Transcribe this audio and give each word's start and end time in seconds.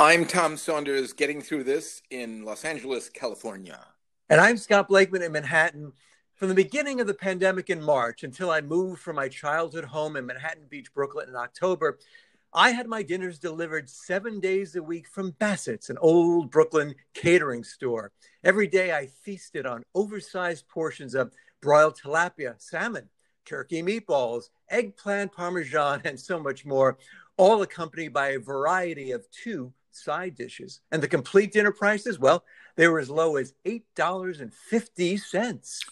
I'm 0.00 0.26
Tom 0.26 0.56
Saunders, 0.56 1.12
getting 1.12 1.42
through 1.42 1.64
this 1.64 2.02
in 2.08 2.44
Los 2.44 2.64
Angeles, 2.64 3.08
California. 3.08 3.80
And 4.30 4.40
I'm 4.40 4.56
Scott 4.56 4.86
Blakeman 4.86 5.22
in 5.22 5.32
Manhattan. 5.32 5.92
From 6.36 6.48
the 6.48 6.54
beginning 6.54 7.00
of 7.00 7.08
the 7.08 7.14
pandemic 7.14 7.68
in 7.68 7.82
March 7.82 8.22
until 8.22 8.48
I 8.48 8.60
moved 8.60 9.00
from 9.00 9.16
my 9.16 9.26
childhood 9.26 9.84
home 9.84 10.14
in 10.14 10.24
Manhattan 10.24 10.66
Beach, 10.70 10.94
Brooklyn 10.94 11.28
in 11.28 11.34
October, 11.34 11.98
I 12.54 12.70
had 12.70 12.86
my 12.86 13.02
dinners 13.02 13.40
delivered 13.40 13.90
seven 13.90 14.38
days 14.38 14.76
a 14.76 14.82
week 14.84 15.08
from 15.08 15.32
Bassett's, 15.32 15.90
an 15.90 15.98
old 15.98 16.52
Brooklyn 16.52 16.94
catering 17.12 17.64
store. 17.64 18.12
Every 18.44 18.68
day 18.68 18.92
I 18.92 19.08
feasted 19.08 19.66
on 19.66 19.82
oversized 19.96 20.68
portions 20.68 21.16
of 21.16 21.32
broiled 21.60 21.98
tilapia, 22.00 22.54
salmon, 22.58 23.08
turkey 23.44 23.82
meatballs, 23.82 24.50
eggplant 24.70 25.32
parmesan, 25.32 26.02
and 26.04 26.20
so 26.20 26.38
much 26.38 26.64
more, 26.64 26.98
all 27.36 27.62
accompanied 27.62 28.12
by 28.12 28.28
a 28.28 28.38
variety 28.38 29.10
of 29.10 29.28
two 29.32 29.72
side 29.90 30.34
dishes. 30.34 30.80
And 30.92 31.02
the 31.02 31.08
complete 31.08 31.52
dinner 31.52 31.72
prices, 31.72 32.18
well, 32.18 32.44
they 32.76 32.88
were 32.88 33.00
as 33.00 33.10
low 33.10 33.36
as 33.36 33.52
$8.50. 33.64 35.84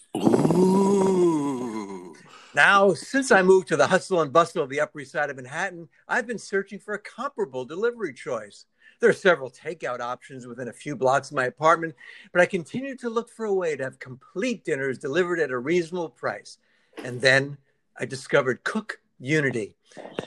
Ooh. 0.55 2.15
Now, 2.55 2.93
since 2.93 3.31
I 3.31 3.43
moved 3.43 3.67
to 3.67 3.77
the 3.77 3.87
hustle 3.87 4.21
and 4.21 4.33
bustle 4.33 4.63
of 4.63 4.69
the 4.69 4.79
Upper 4.79 5.01
East 5.01 5.11
Side 5.11 5.29
of 5.29 5.35
Manhattan, 5.35 5.89
I've 6.07 6.25
been 6.25 6.39
searching 6.39 6.79
for 6.79 6.95
a 6.95 6.99
comparable 6.99 7.65
delivery 7.65 8.13
choice. 8.13 8.65
There 8.99 9.09
are 9.09 9.13
several 9.13 9.51
takeout 9.51 9.99
options 9.99 10.47
within 10.47 10.69
a 10.69 10.73
few 10.73 10.95
blocks 10.95 11.29
of 11.29 11.35
my 11.35 11.45
apartment, 11.45 11.93
but 12.31 12.41
I 12.41 12.47
continue 12.47 12.95
to 12.97 13.09
look 13.09 13.29
for 13.29 13.45
a 13.45 13.53
way 13.53 13.75
to 13.75 13.83
have 13.83 13.99
complete 13.99 14.63
dinners 14.63 14.97
delivered 14.97 15.39
at 15.39 15.51
a 15.51 15.57
reasonable 15.57 16.09
price. 16.09 16.57
And 17.03 17.21
then 17.21 17.57
I 17.99 18.05
discovered 18.05 18.63
Cook 18.63 18.99
Unity. 19.19 19.75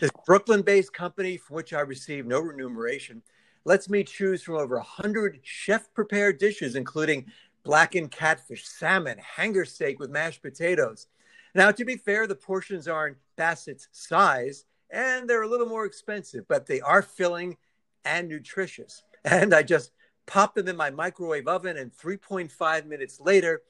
This 0.01 0.13
Brooklyn 0.25 0.63
based 0.63 0.93
company 0.93 1.37
from 1.37 1.57
which 1.57 1.73
I 1.73 1.81
receive 1.81 2.27
no 2.27 2.39
remuneration 2.39 3.23
lets 3.65 3.89
me 3.89 4.05
choose 4.05 4.43
from 4.43 4.57
over 4.57 4.77
100 4.77 5.41
chef 5.43 5.93
prepared 5.93 6.39
dishes, 6.39 6.77
including 6.77 7.27
blackened 7.63 8.11
catfish, 8.11 8.67
salmon, 8.67 9.19
hanger 9.19 9.65
steak 9.65 9.99
with 9.99 10.11
mashed 10.11 10.43
potatoes. 10.43 11.07
Now, 11.55 11.71
to 11.71 11.85
be 11.85 11.97
fair, 11.97 12.27
the 12.27 12.35
portions 12.35 12.89
aren't 12.89 13.19
Bassett's 13.37 13.89
size 13.93 14.65
and 14.91 15.29
they're 15.29 15.43
a 15.43 15.49
little 15.49 15.69
more 15.69 15.85
expensive, 15.85 16.47
but 16.49 16.67
they 16.67 16.81
are 16.81 17.03
filling 17.03 17.57
and 18.05 18.29
nutritious. 18.29 19.03
And 19.25 19.55
I 19.55 19.63
just 19.63 19.93
pop 20.27 20.55
them 20.55 20.69
in 20.69 20.77
my 20.77 20.91
microwave 20.91 21.49
oven, 21.49 21.77
and 21.77 21.93
3.5 21.93 22.87
minutes 22.87 23.21
later, 23.21 23.63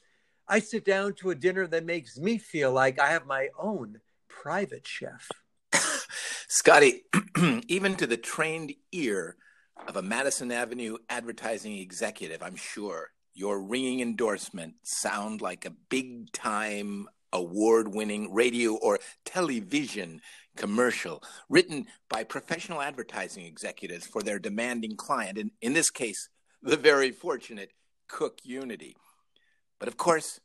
I 0.49 0.61
sit 0.61 0.85
down 0.85 1.15
to 1.15 1.31
a 1.31 1.35
dinner 1.35 1.67
that 1.67 1.85
makes 1.85 2.19
me 2.19 2.39
feel 2.39 2.73
like 2.73 2.99
I 2.99 3.09
have 3.11 3.27
my 3.27 3.49
own 3.59 4.01
private 4.29 4.87
chef. 4.87 5.29
Scotty, 6.49 7.03
even 7.69 7.95
to 7.97 8.07
the 8.07 8.17
trained 8.17 8.73
ear 8.93 9.37
of 9.87 9.97
a 9.97 10.03
Madison 10.03 10.53
Avenue 10.53 10.97
advertising 11.09 11.79
executive, 11.79 12.43
I'm 12.43 12.57
sure 12.57 13.11
your 13.35 13.61
ringing 13.61 14.01
endorsement 14.01 14.75
sound 14.83 15.41
like 15.41 15.65
a 15.65 15.75
big 15.89 16.33
time 16.33 17.09
award 17.33 17.89
winning 17.89 18.33
radio 18.33 18.75
or 18.75 18.99
television 19.25 20.21
commercial 20.57 21.23
written 21.49 21.87
by 22.09 22.25
professional 22.25 22.83
advertising 22.83 23.47
executives 23.47 24.07
for 24.07 24.23
their 24.23 24.39
demanding 24.39 24.97
client, 24.97 25.39
and 25.39 25.51
in 25.63 25.73
this 25.73 25.91
case, 25.91 26.29
the 26.63 26.77
very 26.77 27.11
fortunate 27.11 27.71
Cook 28.09 28.41
Unity. 28.43 28.97
But 29.79 29.89
of 29.89 29.97
course, 29.97 30.41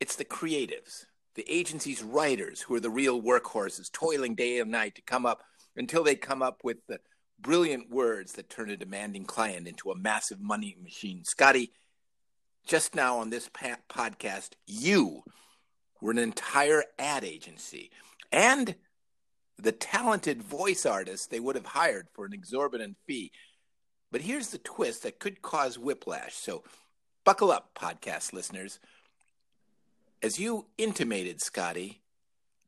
it's 0.00 0.16
the 0.16 0.24
creatives, 0.24 1.06
the 1.34 1.48
agency's 1.48 2.02
writers 2.02 2.62
who 2.62 2.74
are 2.74 2.80
the 2.80 2.90
real 2.90 3.22
workhorses, 3.22 3.90
toiling 3.90 4.34
day 4.34 4.58
and 4.58 4.70
night 4.70 4.96
to 4.96 5.02
come 5.02 5.24
up 5.24 5.42
until 5.76 6.02
they 6.02 6.16
come 6.16 6.42
up 6.42 6.60
with 6.64 6.78
the 6.88 6.98
brilliant 7.40 7.90
words 7.90 8.32
that 8.32 8.50
turn 8.50 8.70
a 8.70 8.76
demanding 8.76 9.24
client 9.24 9.68
into 9.68 9.90
a 9.90 9.96
massive 9.96 10.40
money 10.40 10.76
machine. 10.82 11.24
Scotty, 11.24 11.72
just 12.66 12.94
now 12.94 13.18
on 13.18 13.30
this 13.30 13.48
pa- 13.48 13.78
podcast, 13.88 14.50
you 14.66 15.22
were 16.00 16.10
an 16.10 16.18
entire 16.18 16.84
ad 16.98 17.24
agency 17.24 17.90
and 18.30 18.74
the 19.58 19.72
talented 19.72 20.42
voice 20.42 20.86
artists 20.86 21.26
they 21.26 21.40
would 21.40 21.56
have 21.56 21.66
hired 21.66 22.08
for 22.12 22.24
an 22.24 22.32
exorbitant 22.32 22.96
fee. 23.06 23.32
But 24.12 24.20
here's 24.20 24.50
the 24.50 24.58
twist 24.58 25.02
that 25.02 25.18
could 25.18 25.42
cause 25.42 25.78
whiplash. 25.78 26.34
So 26.34 26.62
buckle 27.24 27.50
up, 27.50 27.70
podcast 27.74 28.32
listeners. 28.32 28.78
As 30.22 30.38
you 30.38 30.66
intimated, 30.78 31.40
Scotty, 31.40 32.02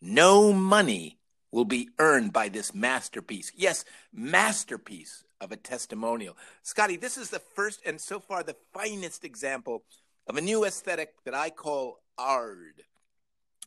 no 0.02 0.52
money 0.52 1.19
will 1.52 1.64
be 1.64 1.88
earned 1.98 2.32
by 2.32 2.48
this 2.48 2.74
masterpiece. 2.74 3.52
Yes, 3.56 3.84
masterpiece 4.12 5.24
of 5.40 5.52
a 5.52 5.56
testimonial. 5.56 6.36
Scotty, 6.62 6.96
this 6.96 7.16
is 7.16 7.30
the 7.30 7.38
first 7.38 7.80
and 7.84 8.00
so 8.00 8.20
far 8.20 8.42
the 8.42 8.56
finest 8.72 9.24
example 9.24 9.84
of 10.26 10.36
a 10.36 10.40
new 10.40 10.64
aesthetic 10.64 11.14
that 11.24 11.34
I 11.34 11.50
call 11.50 12.00
ARD, 12.18 12.82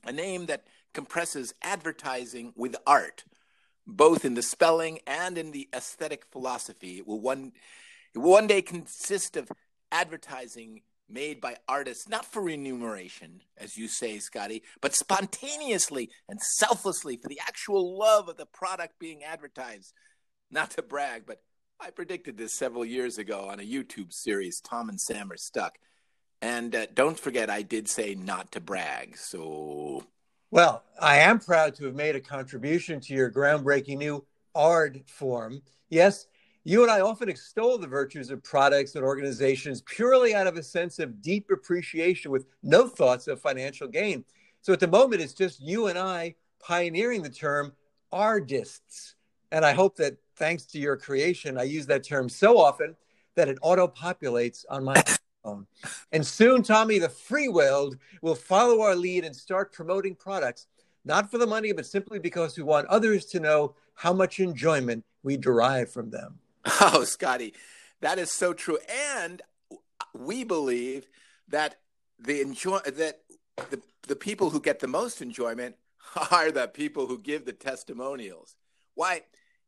a 0.06 0.12
name 0.12 0.46
that 0.46 0.66
compresses 0.94 1.54
advertising 1.62 2.54
with 2.56 2.76
art, 2.86 3.26
both 3.86 4.24
in 4.24 4.36
the 4.36 4.44
spelling 4.44 5.00
and 5.06 5.38
in 5.38 5.52
the 5.52 5.68
aesthetic 5.76 6.26
philosophy. 6.32 7.00
It 7.00 7.08
will 7.08 7.20
one, 7.20 7.52
it 8.14 8.20
will 8.20 8.32
one 8.32 8.48
day 8.48 8.62
consist 8.62 9.36
of 9.36 9.52
advertising 9.92 10.82
made 11.10 11.42
by 11.42 11.58
artists, 11.68 12.08
not 12.08 12.26
for 12.26 12.42
remuneration, 12.42 13.42
as 13.58 13.78
you 13.78 13.88
say, 13.88 14.20
Scotty, 14.20 14.64
but 14.82 14.96
spontaneously 14.96 16.10
and 16.28 16.42
selflessly 16.42 17.18
for 17.18 17.28
the 17.28 17.40
actual 17.42 17.98
love 17.98 18.30
of 18.30 18.38
the 18.38 18.46
product 18.46 19.00
being 19.00 19.24
advertised. 19.24 19.94
Not 20.50 20.72
to 20.72 20.82
brag, 20.82 21.24
but 21.26 21.42
I 21.80 21.90
predicted 21.90 22.38
this 22.38 22.54
several 22.54 22.86
years 22.86 23.18
ago 23.18 23.50
on 23.50 23.60
a 23.60 23.64
YouTube 23.64 24.14
series, 24.14 24.62
Tom 24.62 24.90
and 24.90 25.00
Sam 25.00 25.32
are 25.32 25.38
stuck. 25.38 25.78
And 26.42 26.76
uh, 26.76 26.88
don't 26.94 27.20
forget, 27.20 27.50
I 27.50 27.62
did 27.62 27.90
say 27.90 28.16
not 28.16 28.52
to 28.52 28.60
brag. 28.60 29.18
So. 29.18 30.06
Well, 30.52 30.84
I 31.02 31.18
am 31.20 31.40
proud 31.40 31.76
to 31.76 31.86
have 31.86 31.96
made 31.96 32.16
a 32.16 32.22
contribution 32.22 33.00
to 33.02 33.14
your 33.14 33.32
groundbreaking 33.32 33.98
new 33.98 34.26
ARD 34.54 35.04
form. 35.08 35.62
Yes, 35.90 36.28
you 36.66 36.82
and 36.82 36.92
I 36.92 37.02
often 37.02 37.28
extol 37.28 37.78
the 37.78 37.88
virtues 37.88 38.30
of 38.30 38.42
products 38.42 38.96
and 38.96 39.04
organizations 39.04 39.82
purely 39.82 40.34
out 40.34 40.48
of 40.48 40.56
a 40.56 40.64
sense 40.64 40.98
of 41.00 41.22
deep 41.22 41.50
appreciation 41.52 42.32
with 42.32 42.46
no 42.62 42.88
thoughts 42.88 43.28
of 43.28 43.42
financial 43.42 43.88
gain. 43.88 44.24
So 44.62 44.72
at 44.72 44.80
the 44.80 44.88
moment, 44.88 45.22
it's 45.22 45.34
just 45.34 45.62
you 45.62 45.88
and 45.88 46.00
I 46.00 46.36
pioneering 46.60 47.22
the 47.22 47.30
term 47.30 47.74
artists. 48.14 49.16
And 49.52 49.66
I 49.66 49.74
hope 49.74 49.98
that 49.98 50.18
thanks 50.38 50.66
to 50.68 50.80
your 50.80 50.96
creation, 50.96 51.58
I 51.58 51.64
use 51.64 51.86
that 51.88 52.04
term 52.06 52.30
so 52.30 52.58
often 52.58 52.96
that 53.36 53.50
it 53.50 53.58
auto 53.62 53.88
populates 53.88 54.64
on 54.70 54.86
my 54.86 55.04
phone. 55.44 55.68
And 56.14 56.26
soon, 56.26 56.64
Tommy, 56.64 56.98
the 56.98 57.10
free 57.10 57.50
world 57.50 57.98
will 58.22 58.36
follow 58.36 58.82
our 58.82 58.96
lead 58.96 59.26
and 59.26 59.36
start 59.36 59.74
promoting 59.74 60.16
products, 60.16 60.68
not 61.04 61.30
for 61.30 61.38
the 61.38 61.48
money, 61.48 61.74
but 61.74 61.86
simply 61.86 62.20
because 62.20 62.56
we 62.56 62.64
want 62.64 62.88
others 62.88 63.26
to 63.26 63.42
know 63.42 63.76
how 63.96 64.14
much 64.14 64.40
enjoyment 64.40 65.04
we 65.24 65.36
derive 65.36 65.92
from 65.92 66.10
them. 66.10 66.40
Oh, 66.82 67.04
Scotty, 67.04 67.54
that 68.02 68.20
is 68.20 68.32
so 68.32 68.54
true. 68.54 68.78
And 69.18 69.42
we 70.14 70.44
believe 70.44 71.08
that 71.48 71.76
the 72.20 72.42
enjoy 72.42 72.80
that 72.80 73.20
the, 73.70 73.82
the 74.08 74.16
people 74.16 74.50
who 74.50 74.60
get 74.60 74.80
the 74.80 74.88
most 74.88 75.22
enjoyment 75.22 75.76
are 76.32 76.52
the 76.52 76.68
people 76.68 77.08
who 77.08 77.20
give 77.20 77.46
the 77.46 77.54
testimonials. 77.54 78.56
Why, 78.96 79.22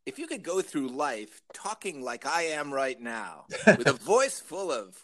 if 0.06 0.20
you 0.20 0.28
could 0.28 0.44
go 0.44 0.62
through 0.62 0.90
life 0.90 1.42
talking 1.54 2.02
like 2.02 2.26
I 2.26 2.44
am 2.44 2.74
right 2.74 3.00
now, 3.00 3.46
with 3.68 3.88
a 3.88 3.94
voice 3.94 4.40
full 4.40 4.72
of, 4.72 5.04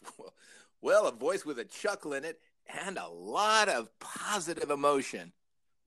well, 0.82 1.08
a 1.08 1.12
voice 1.12 1.46
with 1.46 1.60
a 1.60 1.66
chuckle 1.66 2.14
in 2.14 2.24
it 2.24 2.40
and 2.86 2.98
a 2.98 3.08
lot 3.08 3.68
of 3.68 3.90
positive 4.00 4.70
emotion, 4.70 5.34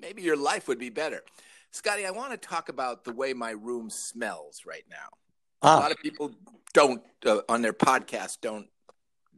maybe 0.00 0.22
your 0.22 0.36
life 0.36 0.68
would 0.68 0.78
be 0.78 0.90
better. 0.90 1.22
Scotty, 1.70 2.06
I 2.06 2.10
want 2.10 2.30
to 2.32 2.36
talk 2.36 2.68
about 2.68 3.04
the 3.04 3.12
way 3.12 3.32
my 3.32 3.50
room 3.50 3.90
smells 3.90 4.62
right 4.66 4.84
now. 4.90 5.08
Ah. 5.64 5.78
A 5.78 5.80
lot 5.80 5.90
of 5.90 5.98
people 5.98 6.30
don't 6.74 7.02
uh, 7.24 7.40
on 7.48 7.62
their 7.62 7.72
podcast 7.72 8.38
don't. 8.40 8.68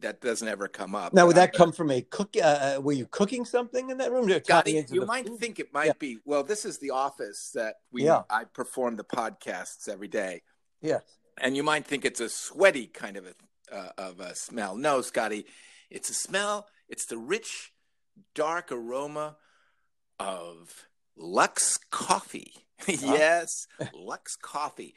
That 0.01 0.21
doesn't 0.21 0.47
ever 0.47 0.69
come 0.69 0.95
up. 0.95 1.15
Now, 1.15 1.27
would 1.27 1.37
that 1.37 1.55
come 1.55 1.73
from 1.73 1.91
a 1.91 2.03
cook? 2.03 2.37
Uh, 2.37 2.77
uh, 2.77 2.81
were 2.83 2.93
you 2.93 3.07
cooking 3.07 3.47
something 3.47 3.89
in 3.89 3.97
that 3.97 4.13
room? 4.13 4.29
Scotty, 4.45 4.85
you 4.91 5.07
might 5.07 5.27
think 5.39 5.59
it 5.59 5.73
might 5.73 5.87
yeah. 5.87 5.93
be. 5.99 6.19
Well, 6.27 6.43
this 6.43 6.67
is 6.67 6.79
the 6.79 6.91
office 6.91 7.53
that 7.55 7.77
we. 7.91 8.05
Yeah. 8.05 8.23
I 8.29 8.45
perform 8.45 8.97
the 8.97 9.05
podcasts 9.05 9.89
every 9.89 10.09
day. 10.09 10.43
Yes. 10.83 11.03
And 11.41 11.57
you 11.57 11.63
might 11.63 11.87
think 11.87 12.05
it's 12.05 12.21
a 12.21 12.29
sweaty 12.29 12.89
kind 12.89 13.17
of 13.17 13.27
a 13.27 13.75
uh, 13.75 13.93
of 13.97 14.21
a 14.21 14.35
smell. 14.35 14.77
No, 14.77 15.01
Scotty, 15.01 15.47
it's 15.91 16.11
a 16.11 16.15
smell. 16.15 16.67
It's 16.89 17.07
the 17.07 17.19
rich, 17.19 17.73
dark 18.35 18.71
aroma 18.71 19.37
of 20.19 20.89
Lux 21.17 21.79
coffee. 21.91 22.53
yes, 22.87 23.67
Lux 23.95 24.37
coffee 24.37 24.95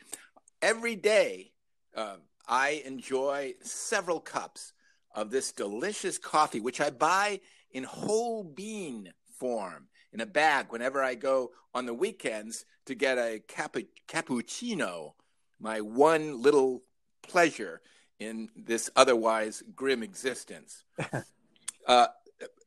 every 0.61 0.95
day 0.95 1.51
uh, 1.95 2.17
I 2.47 2.81
enjoy 2.85 3.55
several 3.61 4.19
cups 4.19 4.73
of 5.13 5.31
this 5.31 5.51
delicious 5.51 6.17
coffee, 6.17 6.59
which 6.59 6.81
I 6.81 6.89
buy 6.89 7.41
in 7.71 7.83
whole 7.83 8.43
bean 8.43 9.13
form 9.37 9.87
in 10.11 10.21
a 10.21 10.25
bag 10.25 10.67
whenever 10.69 11.03
I 11.03 11.15
go 11.15 11.51
on 11.73 11.85
the 11.85 11.93
weekends 11.93 12.65
to 12.85 12.95
get 12.95 13.17
a 13.17 13.41
capu- 13.47 13.87
cappuccino, 14.07 15.13
my 15.59 15.81
one 15.81 16.41
little 16.41 16.83
pleasure 17.21 17.81
in 18.19 18.49
this 18.55 18.89
otherwise 18.95 19.63
grim 19.75 20.03
existence. 20.03 20.83
uh, 21.87 22.07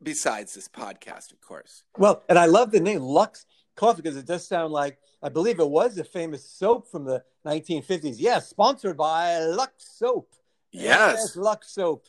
besides 0.02 0.54
this 0.54 0.68
podcast, 0.68 1.32
of 1.32 1.40
course. 1.40 1.82
Well, 1.96 2.22
and 2.28 2.38
I 2.38 2.46
love 2.46 2.70
the 2.70 2.80
name 2.80 3.02
Lux 3.02 3.46
Coffee 3.74 4.02
because 4.02 4.16
it 4.16 4.26
does 4.26 4.46
sound 4.46 4.72
like 4.72 4.98
I 5.22 5.28
believe 5.28 5.60
it 5.60 5.69
was 5.69 5.96
a 5.98 6.04
famous 6.04 6.44
soap 6.44 6.90
from 6.90 7.04
the 7.04 7.22
1950s. 7.46 8.16
Yes, 8.19 8.48
sponsored 8.48 8.96
by 8.96 9.38
Lux 9.38 9.98
Soap. 9.98 10.28
Yes, 10.72 11.16
yes 11.19 11.36
Lux 11.36 11.74
Soap, 11.74 12.06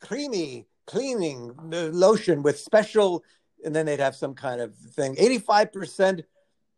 creamy 0.00 0.66
cleaning 0.86 1.52
lotion 1.70 2.42
with 2.42 2.58
special, 2.58 3.24
and 3.64 3.74
then 3.74 3.86
they'd 3.86 4.00
have 4.00 4.16
some 4.16 4.34
kind 4.34 4.60
of 4.60 4.74
thing. 4.76 5.16
85% 5.16 6.24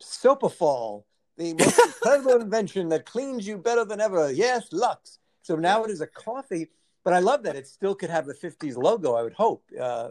Soapafol, 0.02 1.04
the 1.36 1.54
most 1.58 1.78
incredible 1.78 2.40
invention 2.40 2.88
that 2.90 3.06
cleans 3.06 3.46
you 3.46 3.58
better 3.58 3.84
than 3.84 4.00
ever. 4.00 4.30
Yes, 4.30 4.72
Lux. 4.72 5.18
So 5.42 5.56
now 5.56 5.84
it 5.84 5.90
is 5.90 6.00
a 6.00 6.06
coffee, 6.06 6.68
but 7.04 7.12
I 7.12 7.20
love 7.20 7.42
that 7.44 7.56
it 7.56 7.66
still 7.66 7.94
could 7.94 8.10
have 8.10 8.26
the 8.26 8.34
50s 8.34 8.76
logo. 8.76 9.14
I 9.14 9.22
would 9.22 9.34
hope. 9.34 9.64
Uh, 9.80 10.10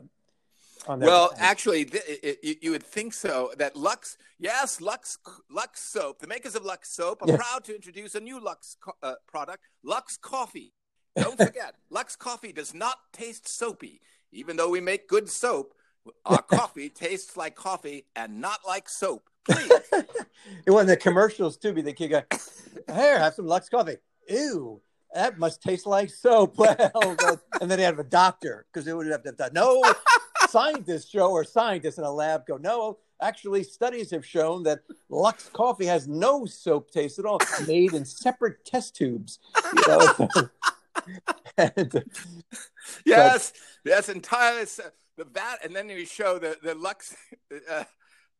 well, 0.87 1.33
actually, 1.37 1.85
th- 1.85 2.03
it, 2.07 2.39
it, 2.43 2.57
you 2.63 2.71
would 2.71 2.83
think 2.83 3.13
so. 3.13 3.51
That 3.57 3.75
Lux, 3.75 4.17
yes, 4.39 4.81
Lux, 4.81 5.17
Lux 5.49 5.81
soap. 5.81 6.19
The 6.19 6.27
makers 6.27 6.55
of 6.55 6.63
Lux 6.65 6.91
soap 6.91 7.21
are 7.21 7.37
proud 7.37 7.63
to 7.65 7.75
introduce 7.75 8.15
a 8.15 8.19
new 8.19 8.39
Lux 8.39 8.77
co- 8.79 8.95
uh, 9.01 9.15
product, 9.27 9.63
Lux 9.83 10.17
Coffee. 10.17 10.73
Don't 11.15 11.37
forget, 11.37 11.75
Lux 11.89 12.15
Coffee 12.15 12.51
does 12.51 12.73
not 12.73 12.97
taste 13.13 13.47
soapy. 13.47 14.01
Even 14.31 14.57
though 14.57 14.69
we 14.69 14.81
make 14.81 15.07
good 15.07 15.29
soap, 15.29 15.73
our 16.25 16.41
coffee 16.41 16.89
tastes 16.89 17.37
like 17.37 17.55
coffee 17.55 18.05
and 18.15 18.41
not 18.41 18.59
like 18.67 18.89
soap. 18.89 19.29
Please. 19.49 19.71
it 20.65 20.71
was 20.71 20.87
the 20.87 20.97
commercials 20.97 21.57
too. 21.57 21.73
Be 21.73 21.81
the 21.81 21.93
kid 21.93 22.09
go, 22.09 22.21
"Here, 22.93 23.17
have 23.19 23.33
some 23.33 23.47
Lux 23.47 23.69
Coffee." 23.69 23.97
Ew, 24.27 24.81
that 25.13 25.39
must 25.39 25.61
taste 25.61 25.85
like 25.85 26.09
soap. 26.09 26.57
Well, 26.57 27.39
and 27.61 27.71
then 27.71 27.77
they 27.77 27.83
have 27.85 27.99
a 27.99 28.03
doctor 28.03 28.65
because 28.71 28.85
they 28.85 28.93
would 28.93 29.07
have 29.07 29.23
to 29.23 29.29
have 29.29 29.37
done. 29.37 29.51
no 29.53 29.81
scientists 30.55 31.09
show 31.09 31.31
or 31.31 31.43
scientists 31.43 31.97
in 31.97 32.05
a 32.05 32.11
lab 32.11 32.45
go, 32.45 32.55
no, 32.55 32.97
actually 33.21 33.61
studies 33.61 34.09
have 34.09 34.25
shown 34.25 34.63
that 34.63 34.79
Lux 35.09 35.49
coffee 35.49 35.85
has 35.85 36.07
no 36.07 36.45
soap 36.45 36.91
taste 36.91 37.19
at 37.19 37.25
all, 37.25 37.39
made 37.67 37.93
in 37.93 38.05
separate 38.05 38.63
test 38.63 38.95
tubes. 38.95 39.39
You 39.75 39.83
know? 39.85 40.29
and, 41.57 42.05
yes, 43.05 43.51
but, 43.83 43.89
yes, 43.89 44.07
entirely 44.07 44.65
the 45.17 45.25
vat, 45.25 45.57
and 45.61 45.75
then 45.75 45.89
you 45.89 46.05
show 46.05 46.39
the 46.39 46.57
the 46.63 46.73
Lux 46.73 47.15
uh, 47.69 47.83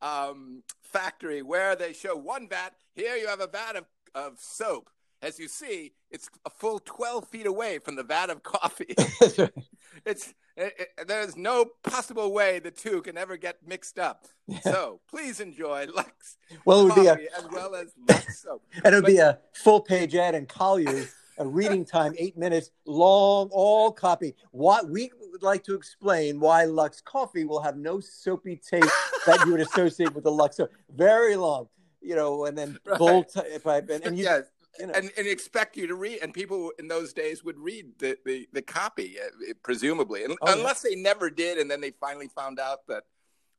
um, 0.02 0.64
factory 0.84 1.42
where 1.42 1.76
they 1.76 1.92
show 1.92 2.16
one 2.16 2.48
vat. 2.48 2.72
Here 2.96 3.18
you 3.18 3.28
have 3.28 3.42
a 3.42 3.48
vat 3.48 3.76
of, 3.76 3.86
of 4.14 4.40
soap. 4.40 4.90
As 5.22 5.38
you 5.38 5.50
see, 5.50 5.94
it's 6.12 6.30
a 6.46 6.50
full 6.50 6.80
twelve 6.80 7.28
feet 7.28 7.46
away 7.46 7.80
from 7.80 7.96
the 7.96 8.04
vat 8.04 8.30
of 8.30 8.42
coffee. 8.44 8.96
it's 10.06 10.34
it, 10.58 10.74
it, 10.98 11.08
there's 11.08 11.36
no 11.36 11.66
possible 11.84 12.34
way 12.34 12.60
the 12.60 12.72
two 12.72 13.02
can 13.02 13.18
ever 13.18 13.38
get 13.38 13.58
mixed 13.66 14.00
up. 14.00 14.26
So 14.62 15.02
please 15.10 15.40
enjoy 15.40 15.88
Lux. 15.94 16.38
Well, 16.64 16.82
it 16.82 16.84
would 16.86 16.96
be 16.96 17.08
a, 17.08 17.14
as 17.38 17.48
well 17.52 17.76
as 17.76 17.94
Lux 18.08 18.42
soap. 18.42 18.64
And 18.84 18.94
it 18.94 18.98
would 18.98 19.04
but, 19.04 19.12
be 19.12 19.18
a 19.18 19.40
full 19.54 19.82
page 19.82 20.16
ad 20.16 20.36
in 20.36 20.46
Collier's. 20.46 21.14
a 21.38 21.46
reading 21.46 21.84
time, 21.98 22.14
eight 22.18 22.38
minutes 22.38 22.72
long, 22.86 23.50
all 23.52 23.92
copy. 23.92 24.34
What 24.52 24.90
we 24.90 25.12
would 25.32 25.44
like 25.44 25.64
to 25.66 25.76
explain 25.76 26.40
why 26.40 26.64
Lux 26.64 27.02
coffee 27.02 27.44
will 27.44 27.62
have 27.62 27.76
no 27.76 28.00
soapy 28.00 28.56
taste 28.56 28.90
that 29.26 29.46
you 29.46 29.52
would 29.52 29.62
associate 29.62 30.14
with 30.14 30.24
the 30.24 30.32
Lux. 30.32 30.56
So 30.56 30.70
very 30.96 31.36
long, 31.36 31.68
you 32.02 32.16
know, 32.16 32.46
and 32.46 32.58
then 32.58 32.78
right. 32.86 32.98
bull 32.98 33.24
type, 33.26 33.66
and, 33.66 34.06
and 34.06 34.18
you, 34.18 34.24
yes 34.24 34.44
you 34.80 34.88
know. 34.88 34.94
and, 34.94 35.12
and 35.18 35.28
expect 35.28 35.78
you 35.78 35.88
to 35.88 35.96
read 35.96 36.20
and 36.22 36.34
people 36.34 36.72
in 36.80 36.88
those 36.88 37.14
days 37.14 37.44
would 37.44 37.58
read 37.58 37.86
the, 38.00 38.18
the, 38.26 38.48
the 38.54 38.62
copy 38.62 39.18
uh, 39.20 39.54
presumably 39.64 40.24
and, 40.24 40.36
oh, 40.42 40.54
unless 40.54 40.84
yeah. 40.84 40.96
they 40.96 41.02
never 41.02 41.30
did 41.30 41.58
and 41.58 41.70
then 41.70 41.82
they 41.82 41.92
finally 41.92 42.28
found 42.28 42.60
out 42.60 42.88
that 42.88 43.04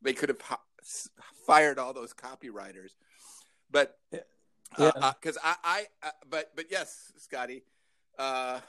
they 0.02 0.12
could 0.12 0.28
have 0.28 0.40
fired 1.46 1.78
all 1.78 1.92
those 1.92 2.12
copywriters 2.12 2.90
but 3.70 3.98
because 4.10 4.22
yeah. 4.78 4.90
uh, 4.96 5.08
uh, 5.08 5.12
I, 5.42 5.54
I 6.02 6.08
uh, 6.08 6.10
but 6.28 6.52
but 6.54 6.66
yes 6.70 7.12
scotty 7.16 7.64
uh 8.18 8.60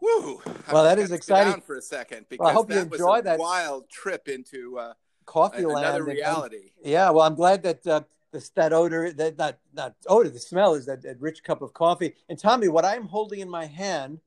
woo 0.00 0.40
well 0.72 0.84
that 0.84 0.98
is 0.98 1.12
exciting 1.12 1.60
for 1.60 1.76
a 1.76 1.82
second 1.82 2.26
because 2.28 2.44
well, 2.44 2.50
I 2.50 2.52
hope 2.52 2.70
you 2.70 2.78
enjoy 2.78 3.22
that 3.22 3.38
wild 3.38 3.88
trip 3.90 4.28
into 4.28 4.78
uh 4.78 4.92
coffee 5.26 5.64
land 5.64 5.86
another 5.86 6.04
reality 6.04 6.72
and, 6.82 6.92
yeah 6.92 7.10
well 7.10 7.24
i'm 7.24 7.34
glad 7.34 7.62
that 7.62 7.86
the, 8.32 8.48
that 8.54 8.72
odor, 8.72 9.12
that 9.12 9.38
not 9.38 9.58
not 9.72 9.94
odor, 10.06 10.28
the 10.28 10.38
smell 10.38 10.74
is 10.74 10.86
that, 10.86 11.02
that, 11.02 11.20
rich 11.20 11.42
cup 11.42 11.62
of 11.62 11.72
coffee. 11.72 12.14
And 12.28 12.38
Tommy, 12.38 12.68
what 12.68 12.84
I'm 12.84 13.06
holding 13.06 13.40
in 13.40 13.50
my 13.50 13.66
hand 13.66 14.20